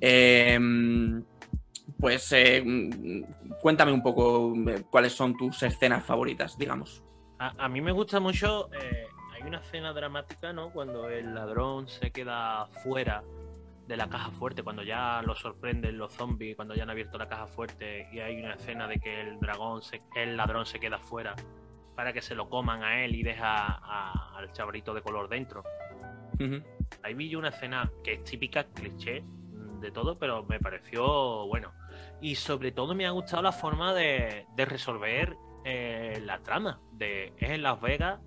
[0.00, 1.22] Em,
[1.98, 2.62] pues eh,
[3.60, 7.02] cuéntame un poco eh, cuáles son tus escenas favoritas, digamos.
[7.38, 8.70] A, mí me gusta mucho,
[9.34, 10.70] hay una escena dramática, ¿no?
[10.70, 13.22] Cuando el ladrón se queda fuera
[13.86, 17.28] de la caja fuerte, cuando ya lo sorprenden los zombies, cuando ya han abierto la
[17.28, 19.82] caja fuerte y hay una escena de que el dragón,
[20.16, 21.34] el ladrón se queda fuera
[21.96, 23.66] para que se lo coman a él y deja
[24.36, 25.64] al chavalito de color dentro.
[27.02, 29.24] Ahí vi yo una escena que es típica, cliché
[29.80, 31.72] de todo, pero me pareció bueno.
[32.20, 36.80] Y sobre todo me ha gustado la forma de, resolver eh, la trama.
[36.92, 38.20] De, es en Las Vegas,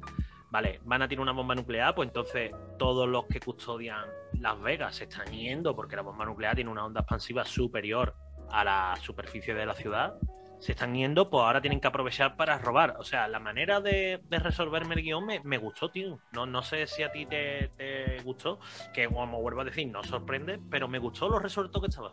[0.49, 4.05] vale, van a tirar una bomba nuclear, pues entonces todos los que custodian
[4.39, 8.15] Las Vegas se están yendo porque la bomba nuclear tiene una onda expansiva superior
[8.51, 10.15] a la superficie de la ciudad
[10.60, 12.95] se están yendo, pues ahora tienen que aprovechar para robar.
[13.00, 16.19] O sea, la manera de, resolverme el guion me, gustó, tío.
[16.34, 17.69] No, no sé si a ti te,
[18.24, 18.60] gustó,
[18.93, 22.12] que como vuelvo a decir, no sorprende, pero me gustó lo resuelto que estaba.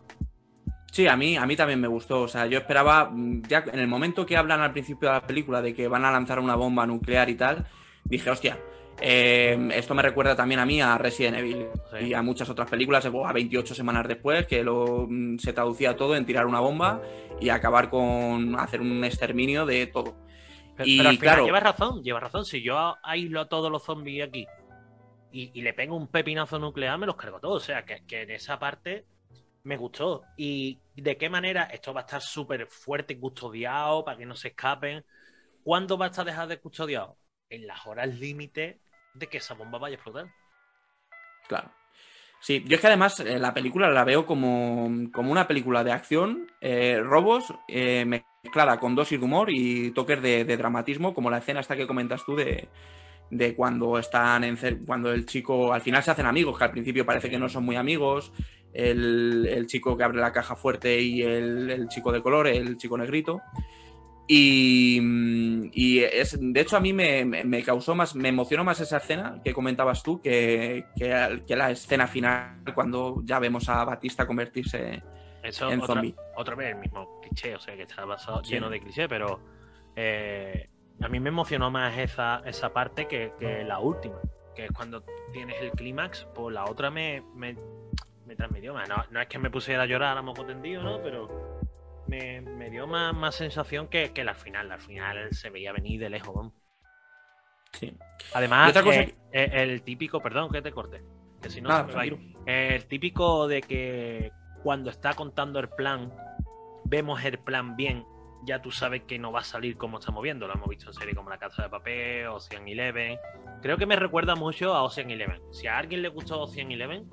[0.93, 2.23] Sí, a mí, a mí también me gustó.
[2.23, 5.27] O sea, yo esperaba, mm, ya en el momento que hablan al principio de la
[5.27, 7.67] película de que van a lanzar una bomba nuclear y tal,
[8.05, 8.59] dije, hostia,
[9.01, 11.69] eh, esto me recuerda también a mí a Resident Evil
[12.01, 16.17] y a muchas otras películas, a 28 semanas después, que lo, mm, se traducía todo
[16.17, 17.03] en tirar una bomba
[17.41, 20.17] y acabar con hacer un exterminio de todo.
[20.77, 22.45] Pero, y, al claro, llevas razón, llevas razón.
[22.45, 24.47] Si yo aíslo a todos los zombies aquí
[25.33, 27.63] y, le pego un pepinazo nuclear, me los cargo todos.
[27.63, 29.05] O sea, que, que en esa parte
[29.65, 30.23] me gustó.
[30.37, 34.35] ¿Y de qué manera esto va a estar súper fuerte y custodiado para que no
[34.37, 35.05] se escapen?
[35.63, 37.19] ¿Cuándo va a estar dejado de custodiado?
[37.49, 38.81] En las horas límite
[39.19, 40.27] de que esa bomba vaya a explotar.
[41.49, 41.71] Claro.
[42.41, 46.51] Sí, yo es que además eh, la película la veo como, una película de acción,
[46.61, 51.61] eh, robos, eh, mezclada con dosis de humor y toques de, dramatismo, como la escena
[51.61, 52.69] esta que comentas tú de,
[53.57, 57.31] cuando están en cuando el chico al final se hacen amigos, que al principio parece
[57.31, 58.33] que no son muy amigos,
[58.73, 62.99] el, chico que abre la caja fuerte y el, el chico de color, el chico
[62.99, 63.41] negrito.
[64.29, 69.53] Y, es, de hecho a mí me, causó más, me emocionó más esa escena que
[69.53, 75.03] comentabas tú que, que, la escena final cuando ya vemos a Batista convertirse
[75.43, 76.15] Eso en otra, zombie.
[76.37, 79.41] Otra vez el mismo cliché, o sea que está basado, lleno de cliché, pero
[79.95, 80.69] eh,
[81.01, 84.17] a mí me emocionó más esa, esa parte que, que, la última,
[84.55, 87.55] que es cuando tienes el clímax, pues la otra me, me,
[88.27, 88.89] me transmitió más.
[88.89, 91.01] No, no, es que me pusiera a llorar a moco tendido, ¿no?
[91.03, 91.56] Pero
[92.09, 94.71] me, me dio más, más, sensación que, que la final.
[94.71, 96.55] Al final se veía venir de lejos, ¿no?
[97.73, 97.97] Sí.
[98.33, 99.01] Además, cosa...
[99.01, 101.03] eh, el típico, perdón que te corte,
[101.43, 102.19] que si no Nada, se me va a ir.
[102.47, 106.13] El típico de que cuando está contando el plan,
[106.85, 108.07] vemos el plan bien,
[108.47, 110.47] ya tú sabes que no va a salir como estamos viendo.
[110.47, 113.19] Lo hemos visto en series como La Casa de Papel, Ocean Eleven.
[113.61, 115.43] Creo que me recuerda mucho a Ocean Eleven.
[115.53, 117.11] Si a alguien le gustó Ocean Eleven,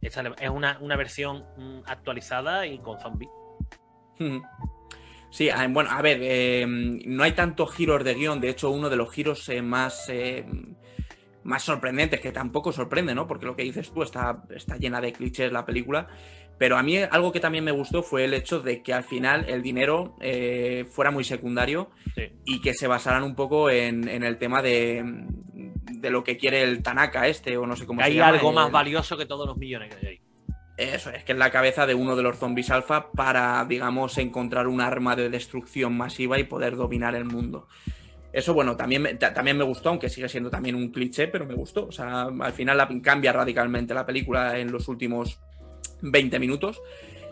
[0.00, 3.30] esta es una, una versión mm, actualizada y con zombies.
[5.30, 8.40] Sí, bueno, a ver, eh, no hay tantos giros de guion.
[8.40, 10.46] De hecho, uno de los giros eh, más, eh,
[11.42, 13.26] más sorprendentes, que tampoco sorprende, ¿no?
[13.26, 16.06] Porque lo que dices tú está, está llena de clichés la película.
[16.56, 19.44] Pero a mí algo que también me gustó fue el hecho de que al final
[19.48, 22.30] el dinero eh, fuera muy secundario sí.
[22.44, 25.02] y que se basaran un poco en, en el tema de,
[25.90, 28.28] de, lo que quiere el Tanaka este, o no sé cómo que se hay llama.
[28.36, 28.54] algo el...
[28.54, 30.20] más valioso que todos los millones que hay ahí.
[30.76, 34.66] Eso, es que es la cabeza de uno de los zombies alfa para, digamos, encontrar
[34.66, 37.68] un arma de destrucción masiva y poder dominar el mundo.
[38.32, 41.54] Eso, bueno, también me, también me gustó, aunque sigue siendo también un cliché, pero me
[41.54, 41.86] gustó.
[41.86, 45.38] O sea, al final cambia radicalmente la película en los últimos
[46.02, 46.82] 20 minutos.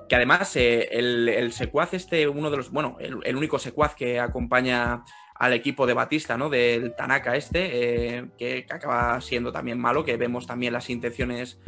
[0.09, 2.71] Que además, eh, el, secuaz este, uno de los.
[2.71, 5.03] Bueno, el, el, único secuaz que acompaña
[5.35, 6.49] al equipo de Batista, ¿no?
[6.49, 11.59] Del Tanaka este, eh, que, que acaba siendo también malo, que vemos también las intenciones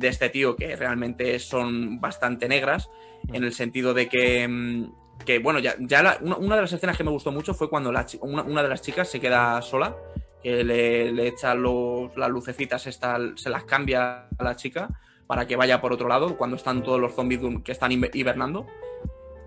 [0.00, 2.88] de este tío que realmente son bastante negras,
[3.32, 4.88] en el sentido de que,
[5.24, 7.68] que bueno, ya, ya la, una, una, de las escenas que me gustó mucho fue
[7.68, 9.94] cuando la, una, una, de las chicas se queda sola,
[10.42, 14.88] que le, le echa los, las lucecitas, esta, se las cambia a la chica
[15.26, 18.66] para que vaya por otro lado, cuando están todos los zombies que están hibernando.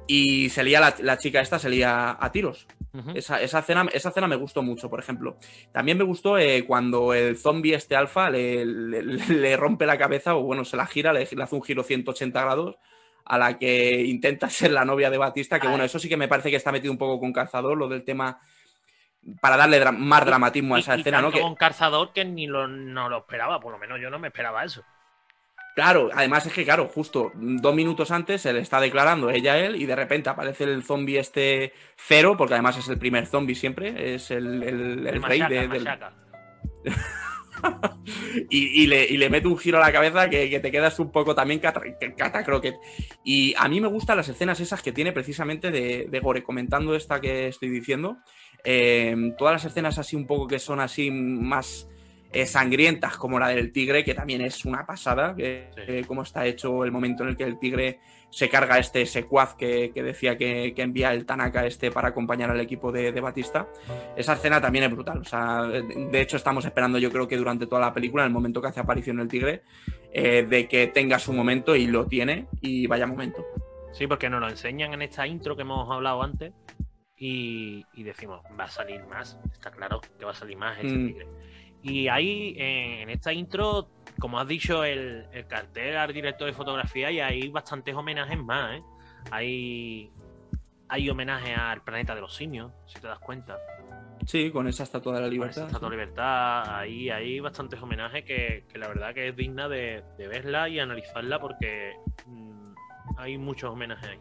[0.08, 2.68] Y se lía la, la chica esta, se lía a tiros.
[2.94, 3.18] Uh -huh.
[3.18, 5.38] esa, esa, escena, esa escena me gustó mucho, por ejemplo.
[5.72, 10.36] También me gustó eh, cuando el zombie este alfa le, le, le, rompe la cabeza,
[10.36, 12.76] o bueno, se la gira, le, le, hace un giro 180 grados
[13.26, 15.72] a la que intenta ser la novia de Batista, que Ay.
[15.72, 18.04] bueno, eso sí que me parece que está metido un poco con calzador, lo del
[18.04, 18.40] tema
[19.42, 21.32] para darle dra más dramatismo a esa y, escena, y ¿no?
[21.32, 21.42] Que...
[21.42, 24.64] un calzador que ni lo, no lo esperaba, por lo menos yo no me esperaba
[24.64, 24.84] eso.
[25.76, 29.58] Claro, además es que, claro, justo dos minutos antes se le está declarando ella a
[29.58, 33.56] él y de repente aparece el zombie este cero, porque además es el primer zombie
[33.56, 35.90] siempre, es el, el, el, rey de, del...
[38.50, 41.00] y, y, le, y, le, mete un giro a la cabeza que, que te quedas
[41.00, 42.76] un poco también catacroquet.
[43.24, 46.96] Y a mí me gustan las escenas esas que tiene precisamente de, de Gore, comentando
[46.96, 48.18] esta que estoy diciendo.
[48.64, 51.88] Eh, todas las escenas así un poco que son así más
[52.34, 55.82] eh, sangrientas, como la del tigre, que también es una pasada, que, sí.
[55.88, 58.00] eh, cómo está hecho el momento en el que el tigre
[58.34, 62.50] se carga este secuaz que, que decía que, que, envía el Tanaka este para acompañar
[62.50, 63.67] al equipo de, de, Batista.
[64.17, 65.19] Esa escena también es brutal.
[65.19, 68.34] O sea, de hecho, estamos esperando, yo creo que durante toda la película, en el
[68.34, 69.62] momento que hace aparición el tigre,
[70.12, 73.46] eh, de que tenga su momento y lo tiene, y vaya momento.
[73.91, 76.52] Sí, porque nos lo enseñan en esta intro que hemos hablado antes.
[77.15, 80.98] Y, y decimos, va a salir más, está claro que va a salir más este
[80.98, 81.08] mm.
[81.08, 81.28] tigre.
[81.84, 87.12] Y ahí, en esta intro, como has dicho, el, el, cartel al director de fotografía
[87.12, 88.84] y hay bastantes homenajes más, ¿eh?
[89.32, 90.10] Hay,
[90.88, 93.58] hay homenaje al planeta de los simios, si te das cuenta.
[94.26, 95.65] Sí, con esa estatua de la libertad.
[95.65, 100.04] estatua de libertad, ahí hay bastantes homenajes que, que, la verdad que es digna de,
[100.17, 102.74] de verla y analizarla porque mmm,
[103.17, 104.19] hay muchos homenajes ahí.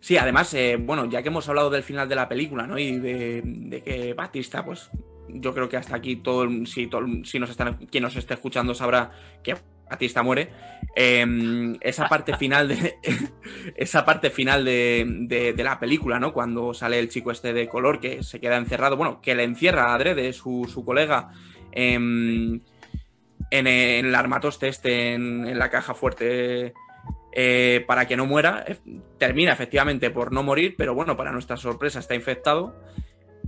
[0.00, 2.78] Sí, además, eh, bueno, ya que hemos hablado del final de la película, ¿no?
[2.78, 4.90] Y de, de que Batista, pues
[5.28, 8.34] yo creo que hasta aquí todo, el, si, todo, si nos están, quien nos esté
[8.34, 9.10] escuchando sabrá
[9.42, 9.56] que
[9.88, 10.50] Batista muere.
[10.94, 12.96] Eh, esa parte final de
[13.76, 16.32] esa parte final de, de, de, la película, ¿no?
[16.32, 19.84] Cuando sale el chico este de color que se queda encerrado, bueno, que le encierra
[19.84, 21.30] a Adrede, su, su colega,
[21.72, 22.62] eh, en,
[23.50, 26.74] en, el armatoste este, en, en la caja fuerte.
[27.40, 28.64] Eh, para que no muera,
[29.18, 32.74] termina efectivamente por no morir, pero bueno, para nuestra sorpresa está infectado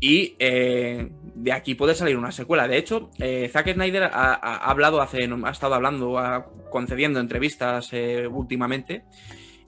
[0.00, 2.66] y eh, de aquí puede salir una secuela.
[2.66, 7.90] De hecho, eh, Zack Snyder ha, ha, hablado hace, ha estado hablando, ha, concediendo entrevistas
[7.92, 9.04] eh, últimamente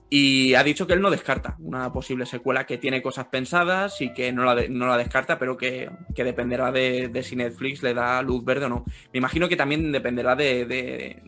[0.09, 4.13] y ha dicho que él no descarta una posible secuela, que tiene cosas pensadas y
[4.13, 7.93] que no la, no la descarta, pero que, que dependerá de, de, si Netflix le
[7.93, 8.85] da luz verde o no.
[9.11, 11.23] Me imagino que también dependerá de, de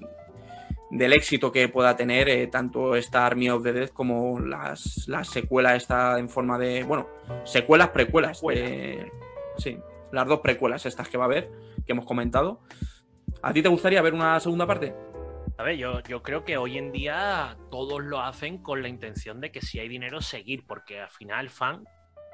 [0.92, 5.28] del éxito que pueda tener eh, tanto esta Army of the Dead como las, las
[5.30, 7.08] secuelas esta en forma de, bueno,
[7.44, 8.42] secuelas, precuelas.
[8.42, 9.12] De,
[9.58, 9.78] sí,
[10.12, 11.50] las dos precuelas estas que va a haber,
[11.86, 12.62] que hemos comentado.
[13.42, 14.96] ¿A ti te gustaría ver una segunda parte?
[15.58, 19.40] A ver, yo, yo creo que hoy en día todos lo hacen con la intención
[19.40, 21.86] de que si hay dinero, seguir, porque al final el fan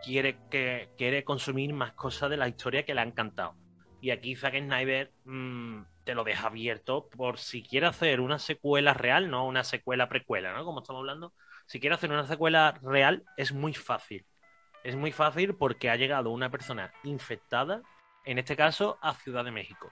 [0.03, 3.55] quiere, que, quiere consumir más cosas de la historia que le ha encantado.
[4.01, 8.93] Y aquí Zack Snyder mmm, te lo deja abierto por si quiere hacer una secuela
[8.93, 10.65] real, no una secuela precuela, ¿no?
[10.65, 11.33] Como estamos hablando.
[11.67, 14.25] Si quiere hacer una secuela real, es muy fácil.
[14.83, 17.83] Es muy fácil porque ha llegado una persona infectada,
[18.25, 19.91] en este caso, a Ciudad de México.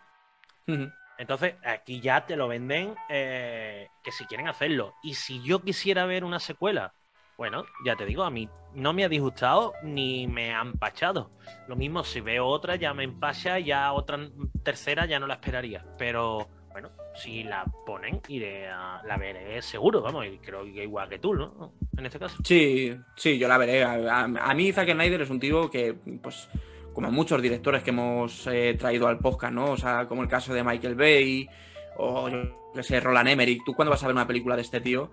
[1.17, 4.95] Entonces, aquí ya te lo venden eh, que si quieren hacerlo.
[5.03, 6.93] Y si yo quisiera ver una secuela,
[7.39, 11.29] bueno, ya te digo, a mí no me ha disgustado ni me ha empachado.
[11.69, 14.19] Lo mismo, si veo otra ya me empacha, ya otra
[14.61, 15.85] tercera ya no la esperaría.
[15.97, 21.07] Pero bueno, si la ponen, iré a, la veré seguro, vamos, y creo que igual
[21.07, 21.71] que tú, ¿no?
[21.97, 22.35] En este caso.
[22.43, 23.85] Sí, sí, yo la veré.
[23.85, 26.49] A, mí Zack Snyder es un tío que, pues
[26.93, 29.71] como muchos directores que hemos eh, traído al podcast, ¿no?
[29.71, 31.47] O sea, como el caso de Michael Bay
[31.95, 33.63] o yo sé, Roland Emmerich.
[33.65, 35.09] ¿Tú cuando vas a ver una película de este tío?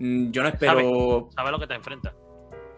[0.00, 1.28] Mm, yo no espero...
[1.34, 2.14] Sabe, lo que te enfrenta.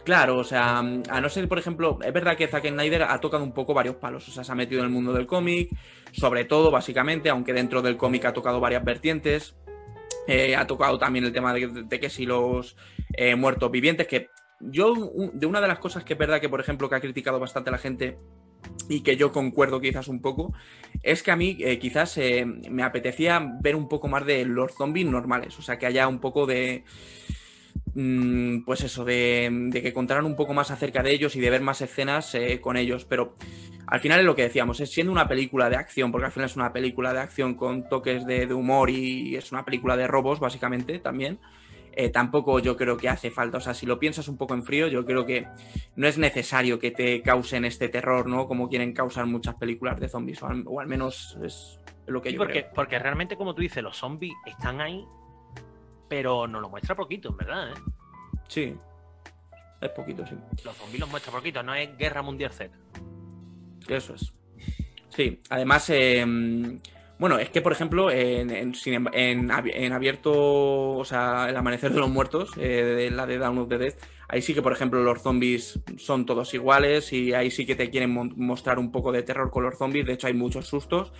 [0.04, 3.44] Claro, o sea, a no ser, por ejemplo, es verdad que Zack Snyder ha tocado
[3.44, 5.70] un poco varios palos, o sea, se ha metido en el mundo del cómic,
[6.10, 9.56] sobre todo, básicamente, aunque dentro del cómic ha tocado varias vertientes,
[10.26, 12.76] eh, ha tocado también el tema de, que si los
[13.16, 14.92] eh, muertos vivientes, que yo,
[15.32, 17.70] de una de las cosas que es verdad que, por ejemplo, que ha criticado bastante
[17.70, 18.16] la gente
[18.88, 20.52] y que yo concuerdo quizás un poco,
[21.02, 24.74] es que a mí eh, quizás eh, me apetecía ver un poco más de los
[24.74, 26.84] zombies normales, o sea, que haya un poco de...
[27.94, 31.60] Mm, pues eso, de, que contaran un poco más acerca de ellos y de ver
[31.60, 33.36] más escenas eh, con ellos, pero
[33.86, 36.48] al final es lo que decíamos, es siendo una película de acción, porque al final
[36.48, 40.06] es una película de acción con toques de, de humor y es una película de
[40.06, 41.38] robos, básicamente, también.
[41.94, 43.58] Eh, tampoco yo creo que hace falta.
[43.58, 45.46] O sea, si lo piensas un poco en frío, yo creo que
[45.96, 48.46] no es necesario que te causen este terror, ¿no?
[48.46, 52.62] Como quieren causar muchas películas de zombies, o al, menos es lo que yo porque,
[52.62, 52.72] creo.
[52.74, 55.04] Porque realmente, como tú dices, los zombies están ahí,
[56.08, 57.80] pero nos lo muestra poquito, en verdad, ¿eh?
[58.48, 58.74] Sí,
[59.80, 60.34] es poquito, sí.
[60.64, 62.74] Los zombies los muestra poquito, no es Guerra Mundial Z.
[63.88, 64.32] Eso es.
[65.10, 65.90] Sí, además...
[65.90, 66.78] Eh,
[67.18, 72.50] bueno, es que, por ejemplo, en, en, abierto, o sea, el amanecer de los muertos,
[72.56, 73.94] eh, la de Down of the Dead,
[74.28, 77.90] ahí sí que, por ejemplo, los zombies son todos iguales y ahí sí que te
[77.90, 80.06] quieren mostrar un poco de terror con los zombies.
[80.06, 81.12] De hecho, hay muchos sustos.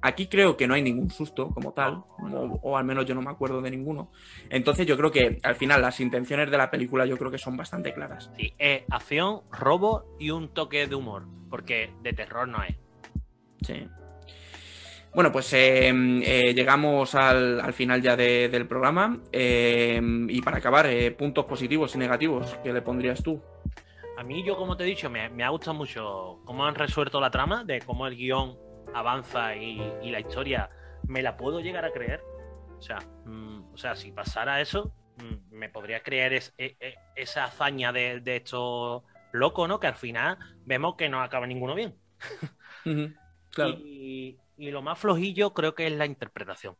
[0.00, 2.04] Aquí creo que no hay ningún susto como tal,
[2.62, 4.12] o, al menos yo no me acuerdo de ninguno.
[4.48, 7.56] Entonces yo creo que al final las intenciones de la película yo creo que son
[7.56, 8.30] bastante claras.
[8.36, 12.76] Sí, eh, acción, robo y un toque de humor, porque de terror no hay.
[13.62, 13.88] Sí.
[15.14, 19.18] Bueno, pues eh, eh, llegamos al, final ya del programa.
[19.32, 23.42] Eh, y para acabar, puntos positivos y negativos, ¿qué le pondrías tú?
[24.16, 27.30] A mí, yo como te he dicho, me, ha gustado mucho cómo han resuelto la
[27.30, 28.56] trama, de cómo el guion
[28.94, 29.78] avanza y,
[30.10, 30.68] la historia
[31.06, 32.20] me la puedo llegar a creer.
[32.78, 37.44] O sea, mm, o sea si pasara eso, mm, me podría creer e, e, esa
[37.44, 39.80] hazaña de, de estos locos, ¿no?
[39.80, 41.94] Que al final vemos que no acaba ninguno bien.
[43.50, 43.70] claro.
[43.78, 46.76] Y, y lo más flojillo creo que es la interpretación.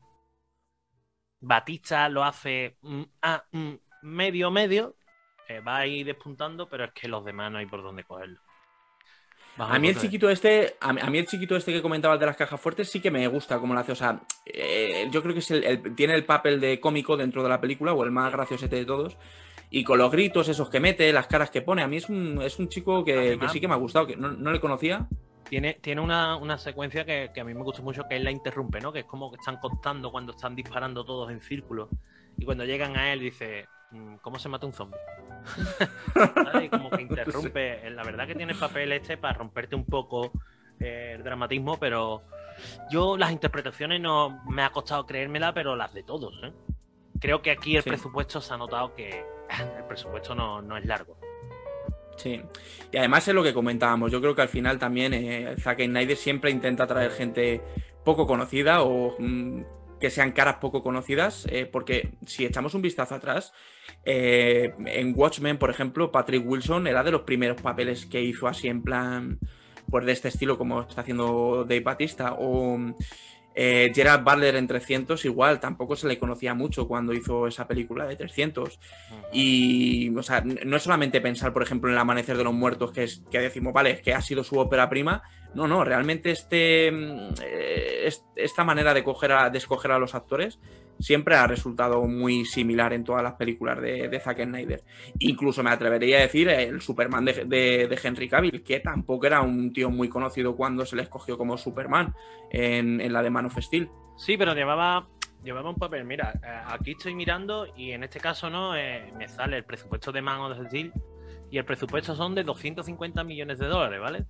[1.40, 4.96] Batista lo hace mm, ah, mm, medio medio,
[5.48, 8.40] eh, va ahí despuntando, pero es que los demás no hay por dónde cogerlo.
[9.56, 12.60] a mí el chiquito este, a mí, el chiquito este que comentabas de las cajas
[12.60, 13.92] fuertes sí que me gusta como lo hace.
[13.92, 17.48] O sea, eh, yo creo que es el, tiene el papel de cómico dentro de
[17.48, 19.16] la película, o el más graciosete de todos.
[19.70, 22.40] Y con los gritos esos que mete, las caras que pone, a mí es un,
[22.42, 25.06] es un chico que, sí que me ha gustado, que no, no le conocía.
[25.48, 28.92] Tiene, tiene una, secuencia que, a mí me gusta mucho, que él la interrumpe, ¿no?
[28.92, 31.88] Que es como que están contando cuando están disparando todos en círculo.
[32.36, 34.98] Y cuando llegan a él dice, mm, ¿cómo se mata un zombie?
[36.64, 37.90] y como que interrumpe.
[37.90, 40.30] La verdad que tiene papel este para romperte un poco
[40.80, 42.22] eh, el dramatismo, pero
[42.90, 46.52] yo las interpretaciones no me ha costado creérmela, pero las de todos, ¿eh?
[47.20, 51.16] Creo que aquí el presupuesto se ha notado que el presupuesto no, no es largo.
[52.18, 52.42] Sí,
[52.92, 56.16] y además es lo que comentábamos, yo creo que al final también eh, Zack Snyder
[56.16, 57.62] siempre intenta traer gente
[58.04, 59.60] poco conocida o mm,
[60.00, 63.52] que sean caras poco conocidas, eh, porque si echamos un vistazo atrás,
[64.04, 68.66] eh, en Watchmen, por ejemplo, Patrick Wilson era de los primeros papeles que hizo así
[68.66, 69.38] en plan,
[69.88, 72.78] pues de este estilo como está haciendo Dave Batista, o
[73.60, 78.06] eh, Gerard Butler en 300 igual, tampoco se le conocía mucho cuando hizo esa película
[78.06, 78.78] de 300.
[79.32, 82.92] Y, o sea, no es solamente pensar, por ejemplo, en El Amanecer de los Muertos,
[82.92, 85.24] que, es, que decimos, vale, es que ha sido su ópera prima.
[85.54, 90.14] No, no, realmente este, mm, eh, esta manera de, coger a, de escoger a los
[90.14, 90.60] actores
[90.98, 94.82] siempre ha resultado muy similar en todas las películas de, Zack Snyder.
[95.20, 99.90] Incluso me atrevería a decir el Superman de, Henry Cavill, que tampoco era un tío
[99.90, 102.14] muy conocido cuando se le escogió como Superman
[102.50, 103.88] en, la de Man of Steel.
[104.16, 105.06] Sí, pero llevaba
[105.44, 106.04] llevaba un papel.
[106.04, 110.10] Mira, eh, aquí estoy mirando y en este caso no eh, me sale el presupuesto
[110.10, 110.92] de Man of Steel
[111.50, 114.26] y el presupuesto son de 250 millones de dólares, ¿vale?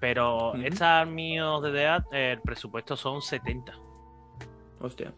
[0.00, 3.72] Pero esta míos de DEAT, el presupuesto son 70.
[4.80, 5.14] Hostia.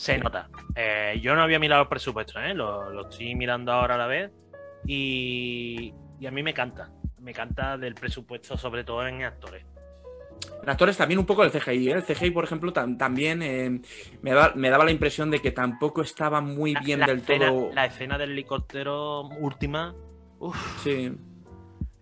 [0.00, 0.48] Se nota.
[0.74, 2.54] Eh, yo no había mirado el presupuesto, ¿eh?
[2.54, 4.32] Lo, estoy mirando ahora a la vez.
[4.86, 6.88] Y, y a mí me canta.
[7.20, 9.62] Me canta del presupuesto, sobre todo en actores.
[10.62, 11.92] En actores también un poco el CGI, ¿eh?
[11.92, 13.78] El CGI, por ejemplo, también eh,
[14.22, 17.70] me, daba la impresión de que tampoco estaba muy bien del todo.
[17.74, 19.94] La escena del helicóptero última.
[20.38, 20.82] Uf.
[20.82, 21.12] Sí.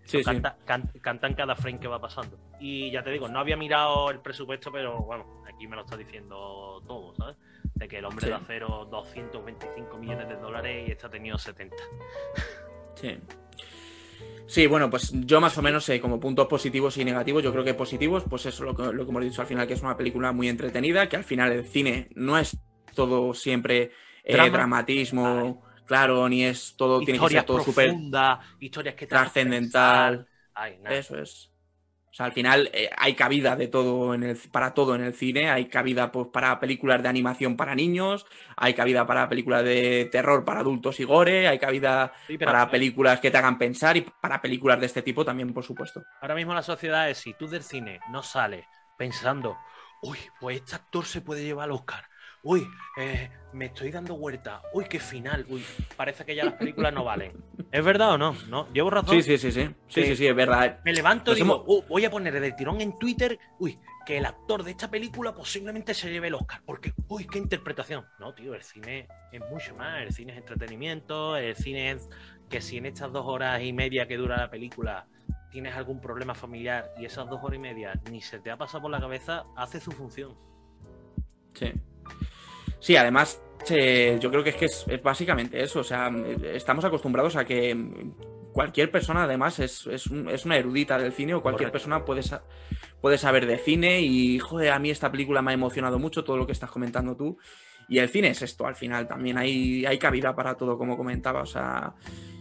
[0.05, 2.39] Sí, cantan cada frame que va pasando.
[2.61, 5.97] Y ya te digo, no había mirado el presupuesto, pero bueno, aquí me lo está
[5.97, 7.35] diciendo todo, ¿sabes?
[7.79, 11.75] De que el hombre de acero 225 millones de dólares y está ha tenido 70.
[12.95, 13.17] Sí.
[14.45, 17.43] Sí, bueno, pues yo más o menos sé como puntos positivos y negativos.
[17.43, 19.75] Yo creo que positivos, pues eso lo que, lo que hemos dicho al final, que
[19.75, 22.57] es una película muy entretenida, que al final el cine no es
[22.93, 23.91] todo siempre
[24.23, 27.93] eh, dramatismo, claro, ni es todo, tiene que ser todo súper
[28.59, 30.27] historias que trascendental.
[30.89, 31.51] Eso es.
[32.11, 35.13] O sea, al final eh, hay cabida de todo en el, para todo en el
[35.13, 35.49] cine.
[35.49, 38.25] Hay cabida pues, para películas de animación para niños,
[38.57, 43.31] hay cabida para películas de terror para adultos y gore, hay cabida para películas que
[43.31, 46.01] te hagan pensar y para películas de este tipo también, por supuesto.
[46.21, 48.65] Ahora mismo la sociedad es si tú del cine no sales
[48.97, 49.57] pensando,
[50.01, 52.08] uy, pues este actor se puede llevar al Oscar
[52.43, 52.67] uy,
[52.97, 55.63] eh, me estoy dando vuelta, uy, qué final, uy,
[55.95, 57.31] parece que ya las películas no valen.
[57.71, 58.35] ¿Es verdad o no?
[58.47, 58.67] ¿No?
[58.73, 59.15] ¿Llevo razón?
[59.15, 60.79] Sí, sí, sí, sí, sí, sí, sí, es verdad.
[60.83, 64.25] Me levanto y digo, uh, voy a poner de tirón en Twitter, uy, que el
[64.25, 68.05] actor de esta película posiblemente se lleve el Oscar, porque, uy, qué interpretación.
[68.19, 72.09] No, tío, el cine es mucho más, el cine es entretenimiento, el cine es
[72.49, 75.07] que si en estas dos horas y media que dura la película
[75.51, 78.83] tienes algún problema familiar y esas dos horas y media ni se te ha pasado
[78.83, 80.35] por la cabeza, hace su función.
[81.53, 81.71] Sí.
[82.79, 85.79] Sí, además, yo creo que es que es, básicamente eso.
[85.79, 86.11] O sea,
[86.53, 87.75] estamos acostumbrados a que
[88.51, 92.21] cualquier persona, además, es, una erudita del cine o cualquier persona puede,
[93.01, 96.37] puede saber de cine y, joder, a mí esta película me ha emocionado mucho, todo
[96.37, 97.37] lo que estás comentando tú.
[97.89, 101.41] Y el cine es esto, al final también hay, hay cabida para todo, como comentaba.
[101.41, 101.93] O sea,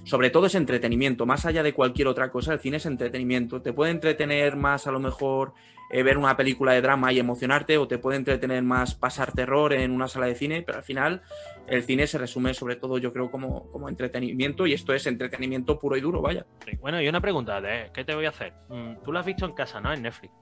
[0.05, 1.27] sobre todo es entretenimiento.
[1.27, 3.63] Más allá de cualquier otra cosa, el cine es entretenimiento.
[3.63, 5.55] Te puede entretener más a lo mejor
[5.91, 9.73] eh, ver una película de drama y emocionarte, o te puede entretener más pasar terror
[9.73, 11.23] en una sala de cine, pero al final
[11.67, 15.79] el cine se resume sobre todo, yo creo, como, como entretenimiento, y esto es entretenimiento
[15.79, 16.45] puro y duro, vaya.
[16.81, 17.63] Bueno, y una pregunta,
[17.95, 18.53] ¿qué te voy a hacer?
[18.69, 19.91] Mm, tú la has visto en casa, ¿no?
[19.93, 20.35] En Netflix.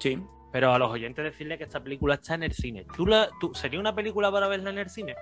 [0.00, 0.20] Sí.
[0.52, 2.86] Pero a los oyentes decirle que esta película está en el cine.
[2.94, 5.14] ¿Tú la, tú, ¿Sería una película para verla en el cine?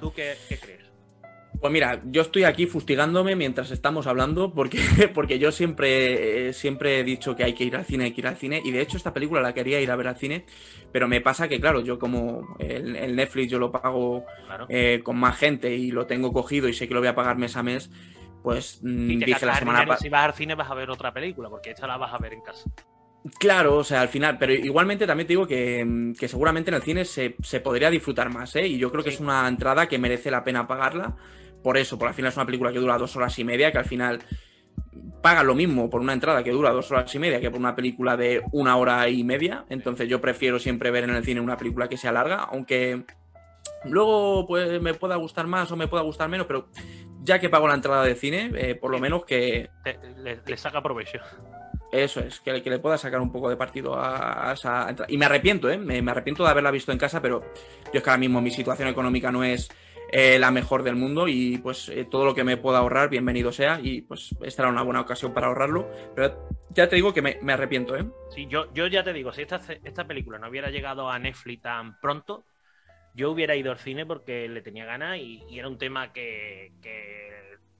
[0.00, 0.86] ¿Tú qué, crees?
[1.60, 4.78] Pues mira, yo estoy aquí fustigándome mientras estamos hablando porque,
[5.14, 8.26] porque yo siempre, siempre he dicho que hay que ir al cine, hay que ir
[8.26, 10.44] al cine y de hecho esta película la quería ir a ver al cine,
[10.92, 14.24] pero me pasa que claro, yo como el, Netflix yo lo pago
[14.68, 17.38] eh, con más gente y lo tengo cogido y sé que lo voy a pagar
[17.38, 17.90] mes a mes,
[18.42, 19.96] pues mm, dije la semana pasada...
[19.96, 22.34] Si vas al cine vas a ver otra película porque esta la vas a ver
[22.34, 22.70] en casa.
[23.38, 27.04] Claro, o sea, al final, pero igualmente también te digo que, seguramente en el cine
[27.04, 28.66] se, podría disfrutar más, ¿eh?
[28.66, 31.16] Y yo creo que es una entrada que merece la pena pagarla.
[31.62, 33.78] Por eso, por al final es una película que dura dos horas y media, que
[33.78, 34.20] al final
[35.22, 37.74] paga lo mismo por una entrada que dura dos horas y media que por una
[37.74, 39.64] película de una hora y media.
[39.70, 43.04] Entonces yo prefiero siempre ver en el cine una película que sea larga, aunque
[43.84, 46.68] luego pues me pueda gustar más o me pueda gustar menos, pero
[47.22, 49.68] ya que pago la entrada de cine, eh, por lo menos que...
[50.44, 51.18] le saca provecho.
[51.92, 54.94] Eso es, que, que, le pueda sacar un poco de partido a, esa.
[55.08, 55.78] Y me arrepiento, ¿eh?
[55.78, 58.88] Me, arrepiento de haberla visto en casa, pero yo es que ahora mismo mi situación
[58.88, 59.70] económica no es
[60.12, 63.52] eh, la mejor del mundo y pues eh, todo lo que me pueda ahorrar, bienvenido
[63.52, 63.78] sea.
[63.80, 65.88] Y pues esta era una buena ocasión para ahorrarlo.
[66.14, 68.04] Pero ya te digo que me, arrepiento, ¿eh?
[68.34, 71.62] Sí, yo, yo ya te digo, si esta, esta película no hubiera llegado a Netflix
[71.62, 72.44] tan pronto,
[73.14, 76.72] yo hubiera ido al cine porque le tenía ganas y, era un tema que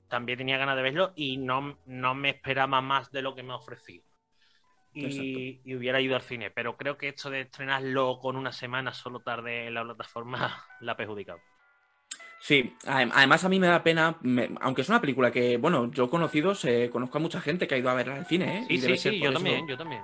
[0.09, 3.53] también tenía ganas de verlo y no, no me esperaba más de lo que me
[3.53, 4.05] ha ofrecido.
[4.93, 9.21] Y, hubiera ido al cine, pero creo que esto de estrenarlo con una semana solo
[9.21, 11.41] tarde en la plataforma la ha perjudicado.
[12.39, 14.19] Sí, además a mí me da pena,
[14.61, 17.79] aunque es una película que, bueno, yo conocido, se conozco a mucha gente que ha
[17.79, 18.65] ido a verla al cine, ¿eh?
[18.69, 20.03] Sí, sí, sí, yo también, yo también.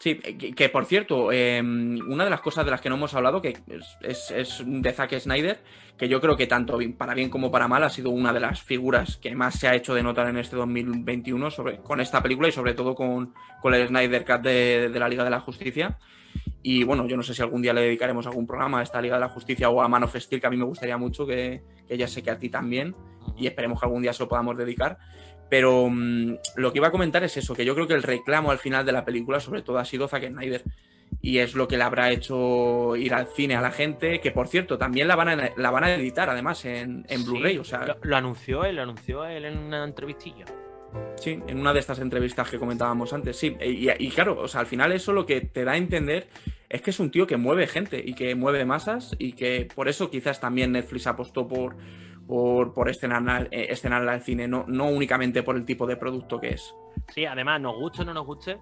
[0.00, 3.42] Sí, que, por cierto, em, una de las cosas de las que no hemos hablado,
[3.42, 3.58] que
[4.00, 5.60] es, de Zack Snyder,
[5.98, 8.62] que yo creo que tanto para bien como para mal ha sido una de las
[8.62, 12.48] figuras que más se ha hecho de notar en este 2021 sobre, con esta película
[12.48, 15.98] y sobre todo con, el Snyder Cut de, la Liga de la Justicia.
[16.62, 19.16] Y bueno, yo no sé si algún día le dedicaremos algún programa a esta Liga
[19.16, 21.62] de la Justicia o a Man of Steel, que a mí me gustaría mucho, que,
[21.86, 22.96] que ya sé que a ti también,
[23.36, 24.96] y esperemos que algún día se lo podamos dedicar.
[25.50, 28.50] Pero mm, lo que iba a comentar es eso, que yo creo que el reclamo
[28.50, 30.62] al final de la película, sobre todo, ha sido Zack Snyder.
[31.20, 34.46] y es lo que le habrá hecho ir al cine a la gente, que por
[34.46, 37.58] cierto, también la van a, la van a editar además en, Blu-ray.
[37.58, 40.46] O sea, lo, anunció él, lo anunció él en una entrevistilla.
[41.16, 43.56] Sí, en una de estas entrevistas que comentábamos antes, sí.
[43.60, 46.28] Y, claro, o sea, al final eso lo que te da a entender
[46.68, 49.88] es que es un tío que mueve gente y que mueve masas y que por
[49.88, 51.76] eso quizás también Netflix apostó por,
[52.30, 56.50] por, por estrenar, eh, al cine, no, no únicamente por el tipo de producto que
[56.50, 56.72] es.
[57.12, 58.56] Sí, además, nos guste o no nos guste,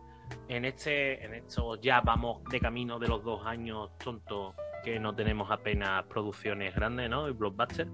[0.48, 5.14] en este, en esto ya vamos de camino de los dos años tontos que no
[5.14, 7.28] tenemos apenas producciones grandes, ¿no?
[7.28, 7.86] Y blockbuster.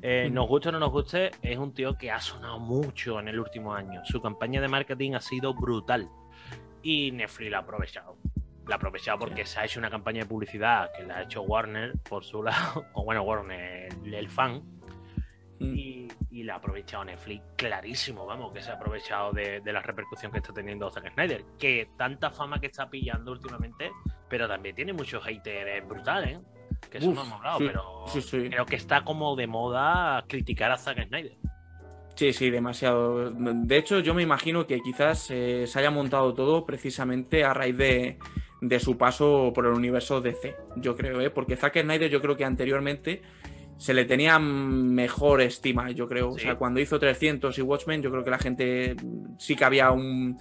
[0.00, 3.28] Eh, nos guste o no nos guste, es un tío que ha sonado mucho en
[3.28, 4.00] el último año.
[4.06, 6.08] Su campaña de marketing ha sido brutal.
[6.82, 8.16] Y Netflix la ha aprovechado.
[8.66, 11.42] La ha aprovechado porque se ha hecho una campaña de publicidad que la ha hecho
[11.42, 14.62] Warner por su lado, o bueno, Warner, el fan,
[15.62, 15.76] Mm.
[15.76, 20.38] Y, la ha aprovechado Netflix clarísimo, vamos, que se ha aprovechado de, la repercusión que
[20.38, 23.92] está teniendo Zack Snyder, que tanta fama que está pillando últimamente,
[24.28, 26.40] pero también tiene muchos haters brutales, ¿eh?
[26.90, 31.06] que eso no hemos hablado, pero creo que está como de moda criticar a Zack
[31.06, 31.36] Snyder.
[32.14, 33.30] Sí, sí, demasiado.
[33.30, 37.76] De hecho, yo me imagino que quizás eh, se haya montado todo precisamente a raíz
[37.76, 38.18] de,
[38.60, 41.30] de, su paso por el universo DC, yo creo, ¿eh?
[41.30, 43.22] porque Zack Snyder yo creo que anteriormente
[43.82, 46.30] se le tenía mejor estima, yo creo.
[46.30, 48.94] O sea, cuando hizo 300 y Watchmen, yo creo que la gente
[49.38, 50.38] sí que había un,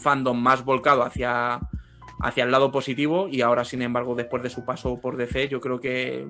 [0.00, 1.60] fandom más volcado hacia,
[2.22, 5.60] hacia el lado positivo y ahora, sin embargo, después de su paso por DC, yo
[5.60, 6.26] creo que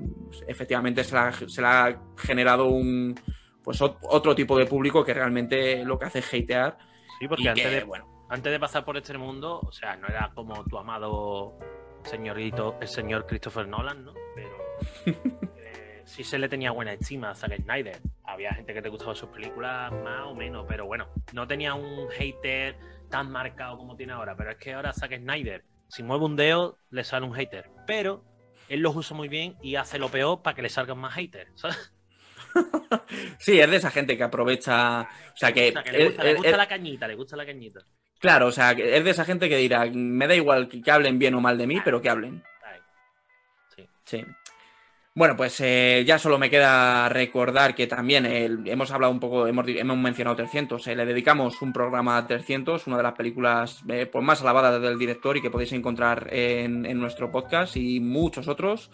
[0.49, 3.15] efectivamente se le ha, generado un
[3.63, 6.77] pues otro tipo de público que realmente lo que hace es hatear.
[7.21, 10.33] Sí, porque antes, de, bueno, antes de pasar por este mundo, o sea, no era
[10.35, 11.57] como tu amado
[12.03, 14.15] señorito, el señor Christopher Nolan, ¿no?
[14.35, 14.57] Pero
[16.09, 18.01] sí se le tenía buena estima a Zack Snyder.
[18.25, 22.09] Había gente que te gustaba sus películas más o menos, pero bueno, no tenía un
[22.11, 22.77] hater
[23.11, 24.35] tan marcado como tiene ahora.
[24.37, 27.71] Pero es que ahora Zack Snyder, si mueve un dedo, le sale un hater.
[27.87, 28.25] Pero
[28.69, 31.51] él los usa muy bien y hace lo peor para que le salgan más haters.
[33.39, 35.03] sí, es de esa gente que aprovecha.
[35.03, 35.75] O sea, que.
[35.93, 37.81] le gusta, la cañita, le gusta la cañita.
[38.19, 41.35] Claro, o sea, es de esa gente que dirá, me da igual que hablen bien
[41.35, 42.43] o mal de mí, pero que hablen.
[43.77, 43.87] Sí.
[44.05, 44.25] Sí.
[45.15, 48.25] Bueno, pues eh, ya solo me queda recordar que también
[48.67, 52.99] hemos hablado un poco, hemos, mencionado 300, eh, le dedicamos un programa a 300, una
[52.99, 57.33] de las películas eh, pues más alabadas del director y que podéis encontrar en, nuestro
[57.33, 58.91] podcast y muchos otros,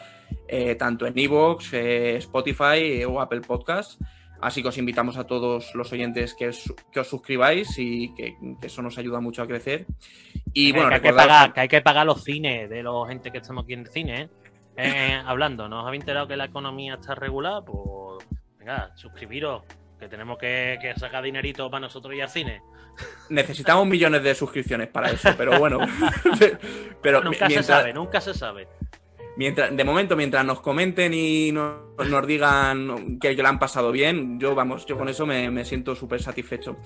[0.78, 4.00] tanto en Evox, Spotify o Apple Podcast.
[4.40, 8.98] Así que os invitamos a todos los oyentes que, os suscribáis y que, eso nos
[8.98, 9.86] ayuda mucho a crecer.
[10.52, 13.30] Y bueno, que hay, que pagar, que hay que pagar los cines de la gente
[13.30, 14.28] que estamos aquí en el cine, ¿eh?
[14.76, 17.64] Eh, hablando, ¿nos habéis enterado que la economía está regulada?
[17.64, 18.26] Pues
[18.58, 19.62] venga, suscribiros,
[19.98, 22.62] que tenemos que, sacar dinerito para nosotros y al cine.
[23.28, 25.78] Necesitamos millones de suscripciones para eso, pero bueno.
[27.02, 28.68] pero nunca se sabe, nunca se sabe.
[29.36, 34.54] Mientras, de momento, mientras nos comenten y nos, digan que, lo han pasado bien, yo
[34.54, 36.76] vamos, yo con eso me, siento súper satisfecho.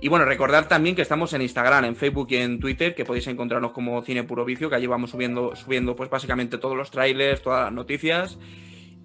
[0.00, 3.26] Y bueno, recordar también que estamos en Instagram, en Facebook y en Twitter, que podéis
[3.28, 7.42] encontrarnos como Cine Puro Vicio, que allí vamos subiendo, subiendo pues básicamente todos los trailers,
[7.42, 8.38] todas las noticias.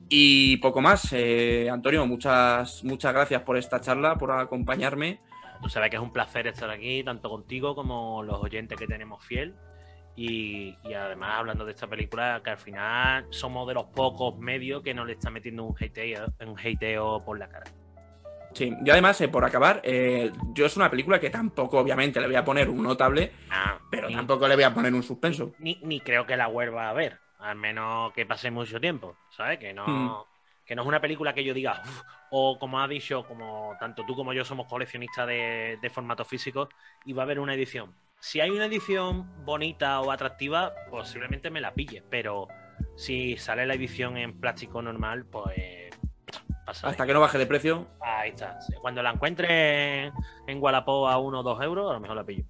[0.09, 1.13] Y poco más.
[1.13, 5.19] Eh, Antonio, muchas, muchas gracias por esta charla, por acompañarme.
[5.61, 9.23] Tú sabes que es un placer estar aquí, tanto contigo como los oyentes que tenemos
[9.23, 9.55] fiel.
[10.21, 14.93] Y, además, hablando de esta película, que al final somos de los pocos medios que
[14.93, 17.71] no le está metiendo un hateo, un hateo por la cara.
[18.51, 22.27] Sí, y además, eh, por acabar, eh, yo es una película que tampoco, obviamente, le
[22.27, 25.53] voy a poner un notable, ah, pero tampoco le voy a poner un suspenso.
[25.59, 29.57] Ni, ni, creo que la vuelva a ver, al menos que pase mucho tiempo, ¿sabes?
[29.57, 30.65] Que no, hmm.
[30.65, 31.81] que no es una película que yo diga,
[32.29, 36.67] o como ha dicho, como tanto tú como yo somos coleccionistas de, de formato físico,
[37.05, 41.61] y va a haber una edición si hay una edición bonita o atractiva, posiblemente me
[41.61, 42.47] la pille, pero
[42.95, 45.89] si sale la edición en plástico normal, pues
[46.65, 47.87] Hasta que no baje de precio.
[48.01, 48.59] Ahí está.
[48.81, 50.07] Cuando la encuentre
[50.47, 52.43] en Wallapop a 1 o 2 euros, a lo mejor la pillo.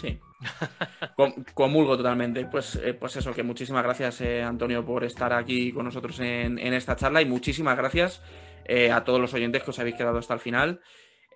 [0.00, 0.18] Sí.
[1.54, 2.44] comulgo totalmente.
[2.46, 6.58] Pues, eh, pues eso, que muchísimas gracias, eh, Antonio, por estar aquí con nosotros en,
[6.58, 8.22] esta charla y muchísimas gracias
[8.64, 10.80] eh, a todos los oyentes que os habéis quedado hasta el final.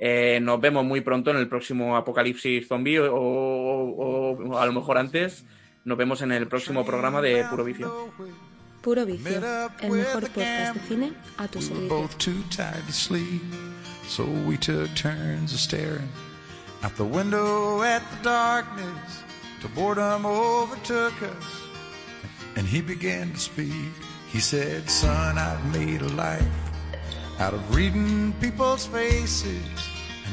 [0.03, 5.45] Eh, nos vemos muy pronto en el próximo Apocalipsis Zombie o, a lo mejor antes.
[5.85, 8.11] Nos vemos en el próximo programa de Puro Vicio.
[8.81, 12.09] Puro Vicio, el mejor podcast de cine a tu servicio.
[14.09, 16.09] So we took turns of staring
[16.83, 19.23] out the window at the darkness
[19.61, 21.45] till boredom overtook us.
[22.57, 23.93] And he began to speak.
[24.33, 26.43] He said, Son, I've made a life
[27.39, 29.90] out of reading people's faces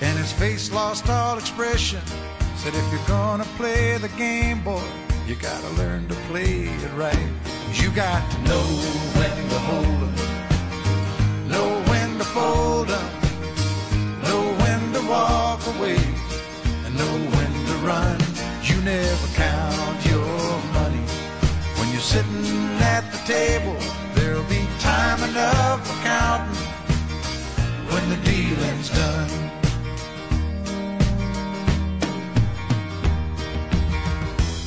[0.00, 2.00] and his face lost all expression.
[2.56, 4.82] Said, if you're gonna play the game, boy,
[5.26, 7.28] you gotta learn to play it right.
[7.72, 8.66] You got to know
[9.18, 13.10] when to hold 'em, know when to fold 'em,
[14.22, 16.00] know when to walk away,
[16.84, 18.18] and know when to run.
[18.62, 21.06] You never count your money
[21.76, 23.76] when you're sitting at the table.
[24.14, 26.56] There'll be time enough for counting
[27.90, 29.45] when the dealing's done.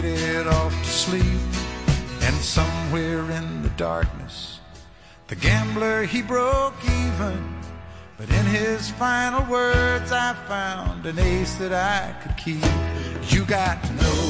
[0.00, 1.40] faded off to sleep.
[2.22, 4.60] And somewhere in the darkness,
[5.28, 7.54] the gambler he broke even.
[8.18, 12.64] But in his final words, I found an ace that I could keep.
[13.32, 14.20] You got to know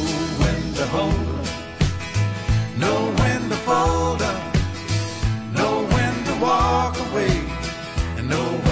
[0.41, 4.41] when to hold 'em, know when to fold 'em,
[5.53, 7.37] know when to walk away,
[8.17, 8.66] and know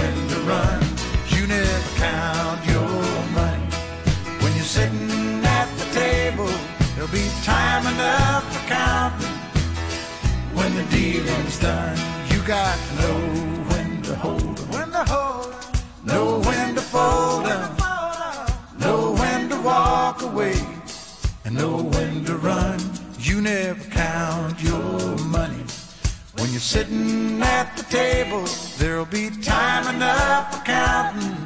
[7.45, 9.37] time enough for counting
[10.55, 11.95] when the dealing's done.
[12.31, 13.19] You got to know
[13.69, 17.77] when to hold 'em, when to hold 'em, know when to fold 'em,
[18.79, 20.57] know when to walk away,
[21.45, 22.79] and know when to run.
[23.19, 25.65] You never count your money
[26.37, 28.43] when you're sitting at the table.
[28.79, 31.37] There'll be time enough for counting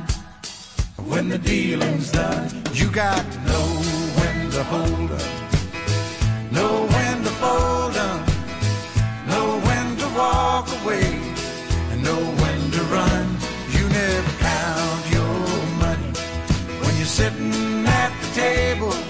[1.11, 2.47] when the dealing's done.
[2.73, 3.67] You got to know
[4.19, 5.48] when to hold 'em,
[6.51, 8.27] Know when to fold up,
[9.27, 11.21] know when to walk away,
[11.91, 13.27] and know when to run.
[13.75, 15.37] You never count your
[15.83, 16.11] money
[16.81, 19.08] when you're sitting at the table.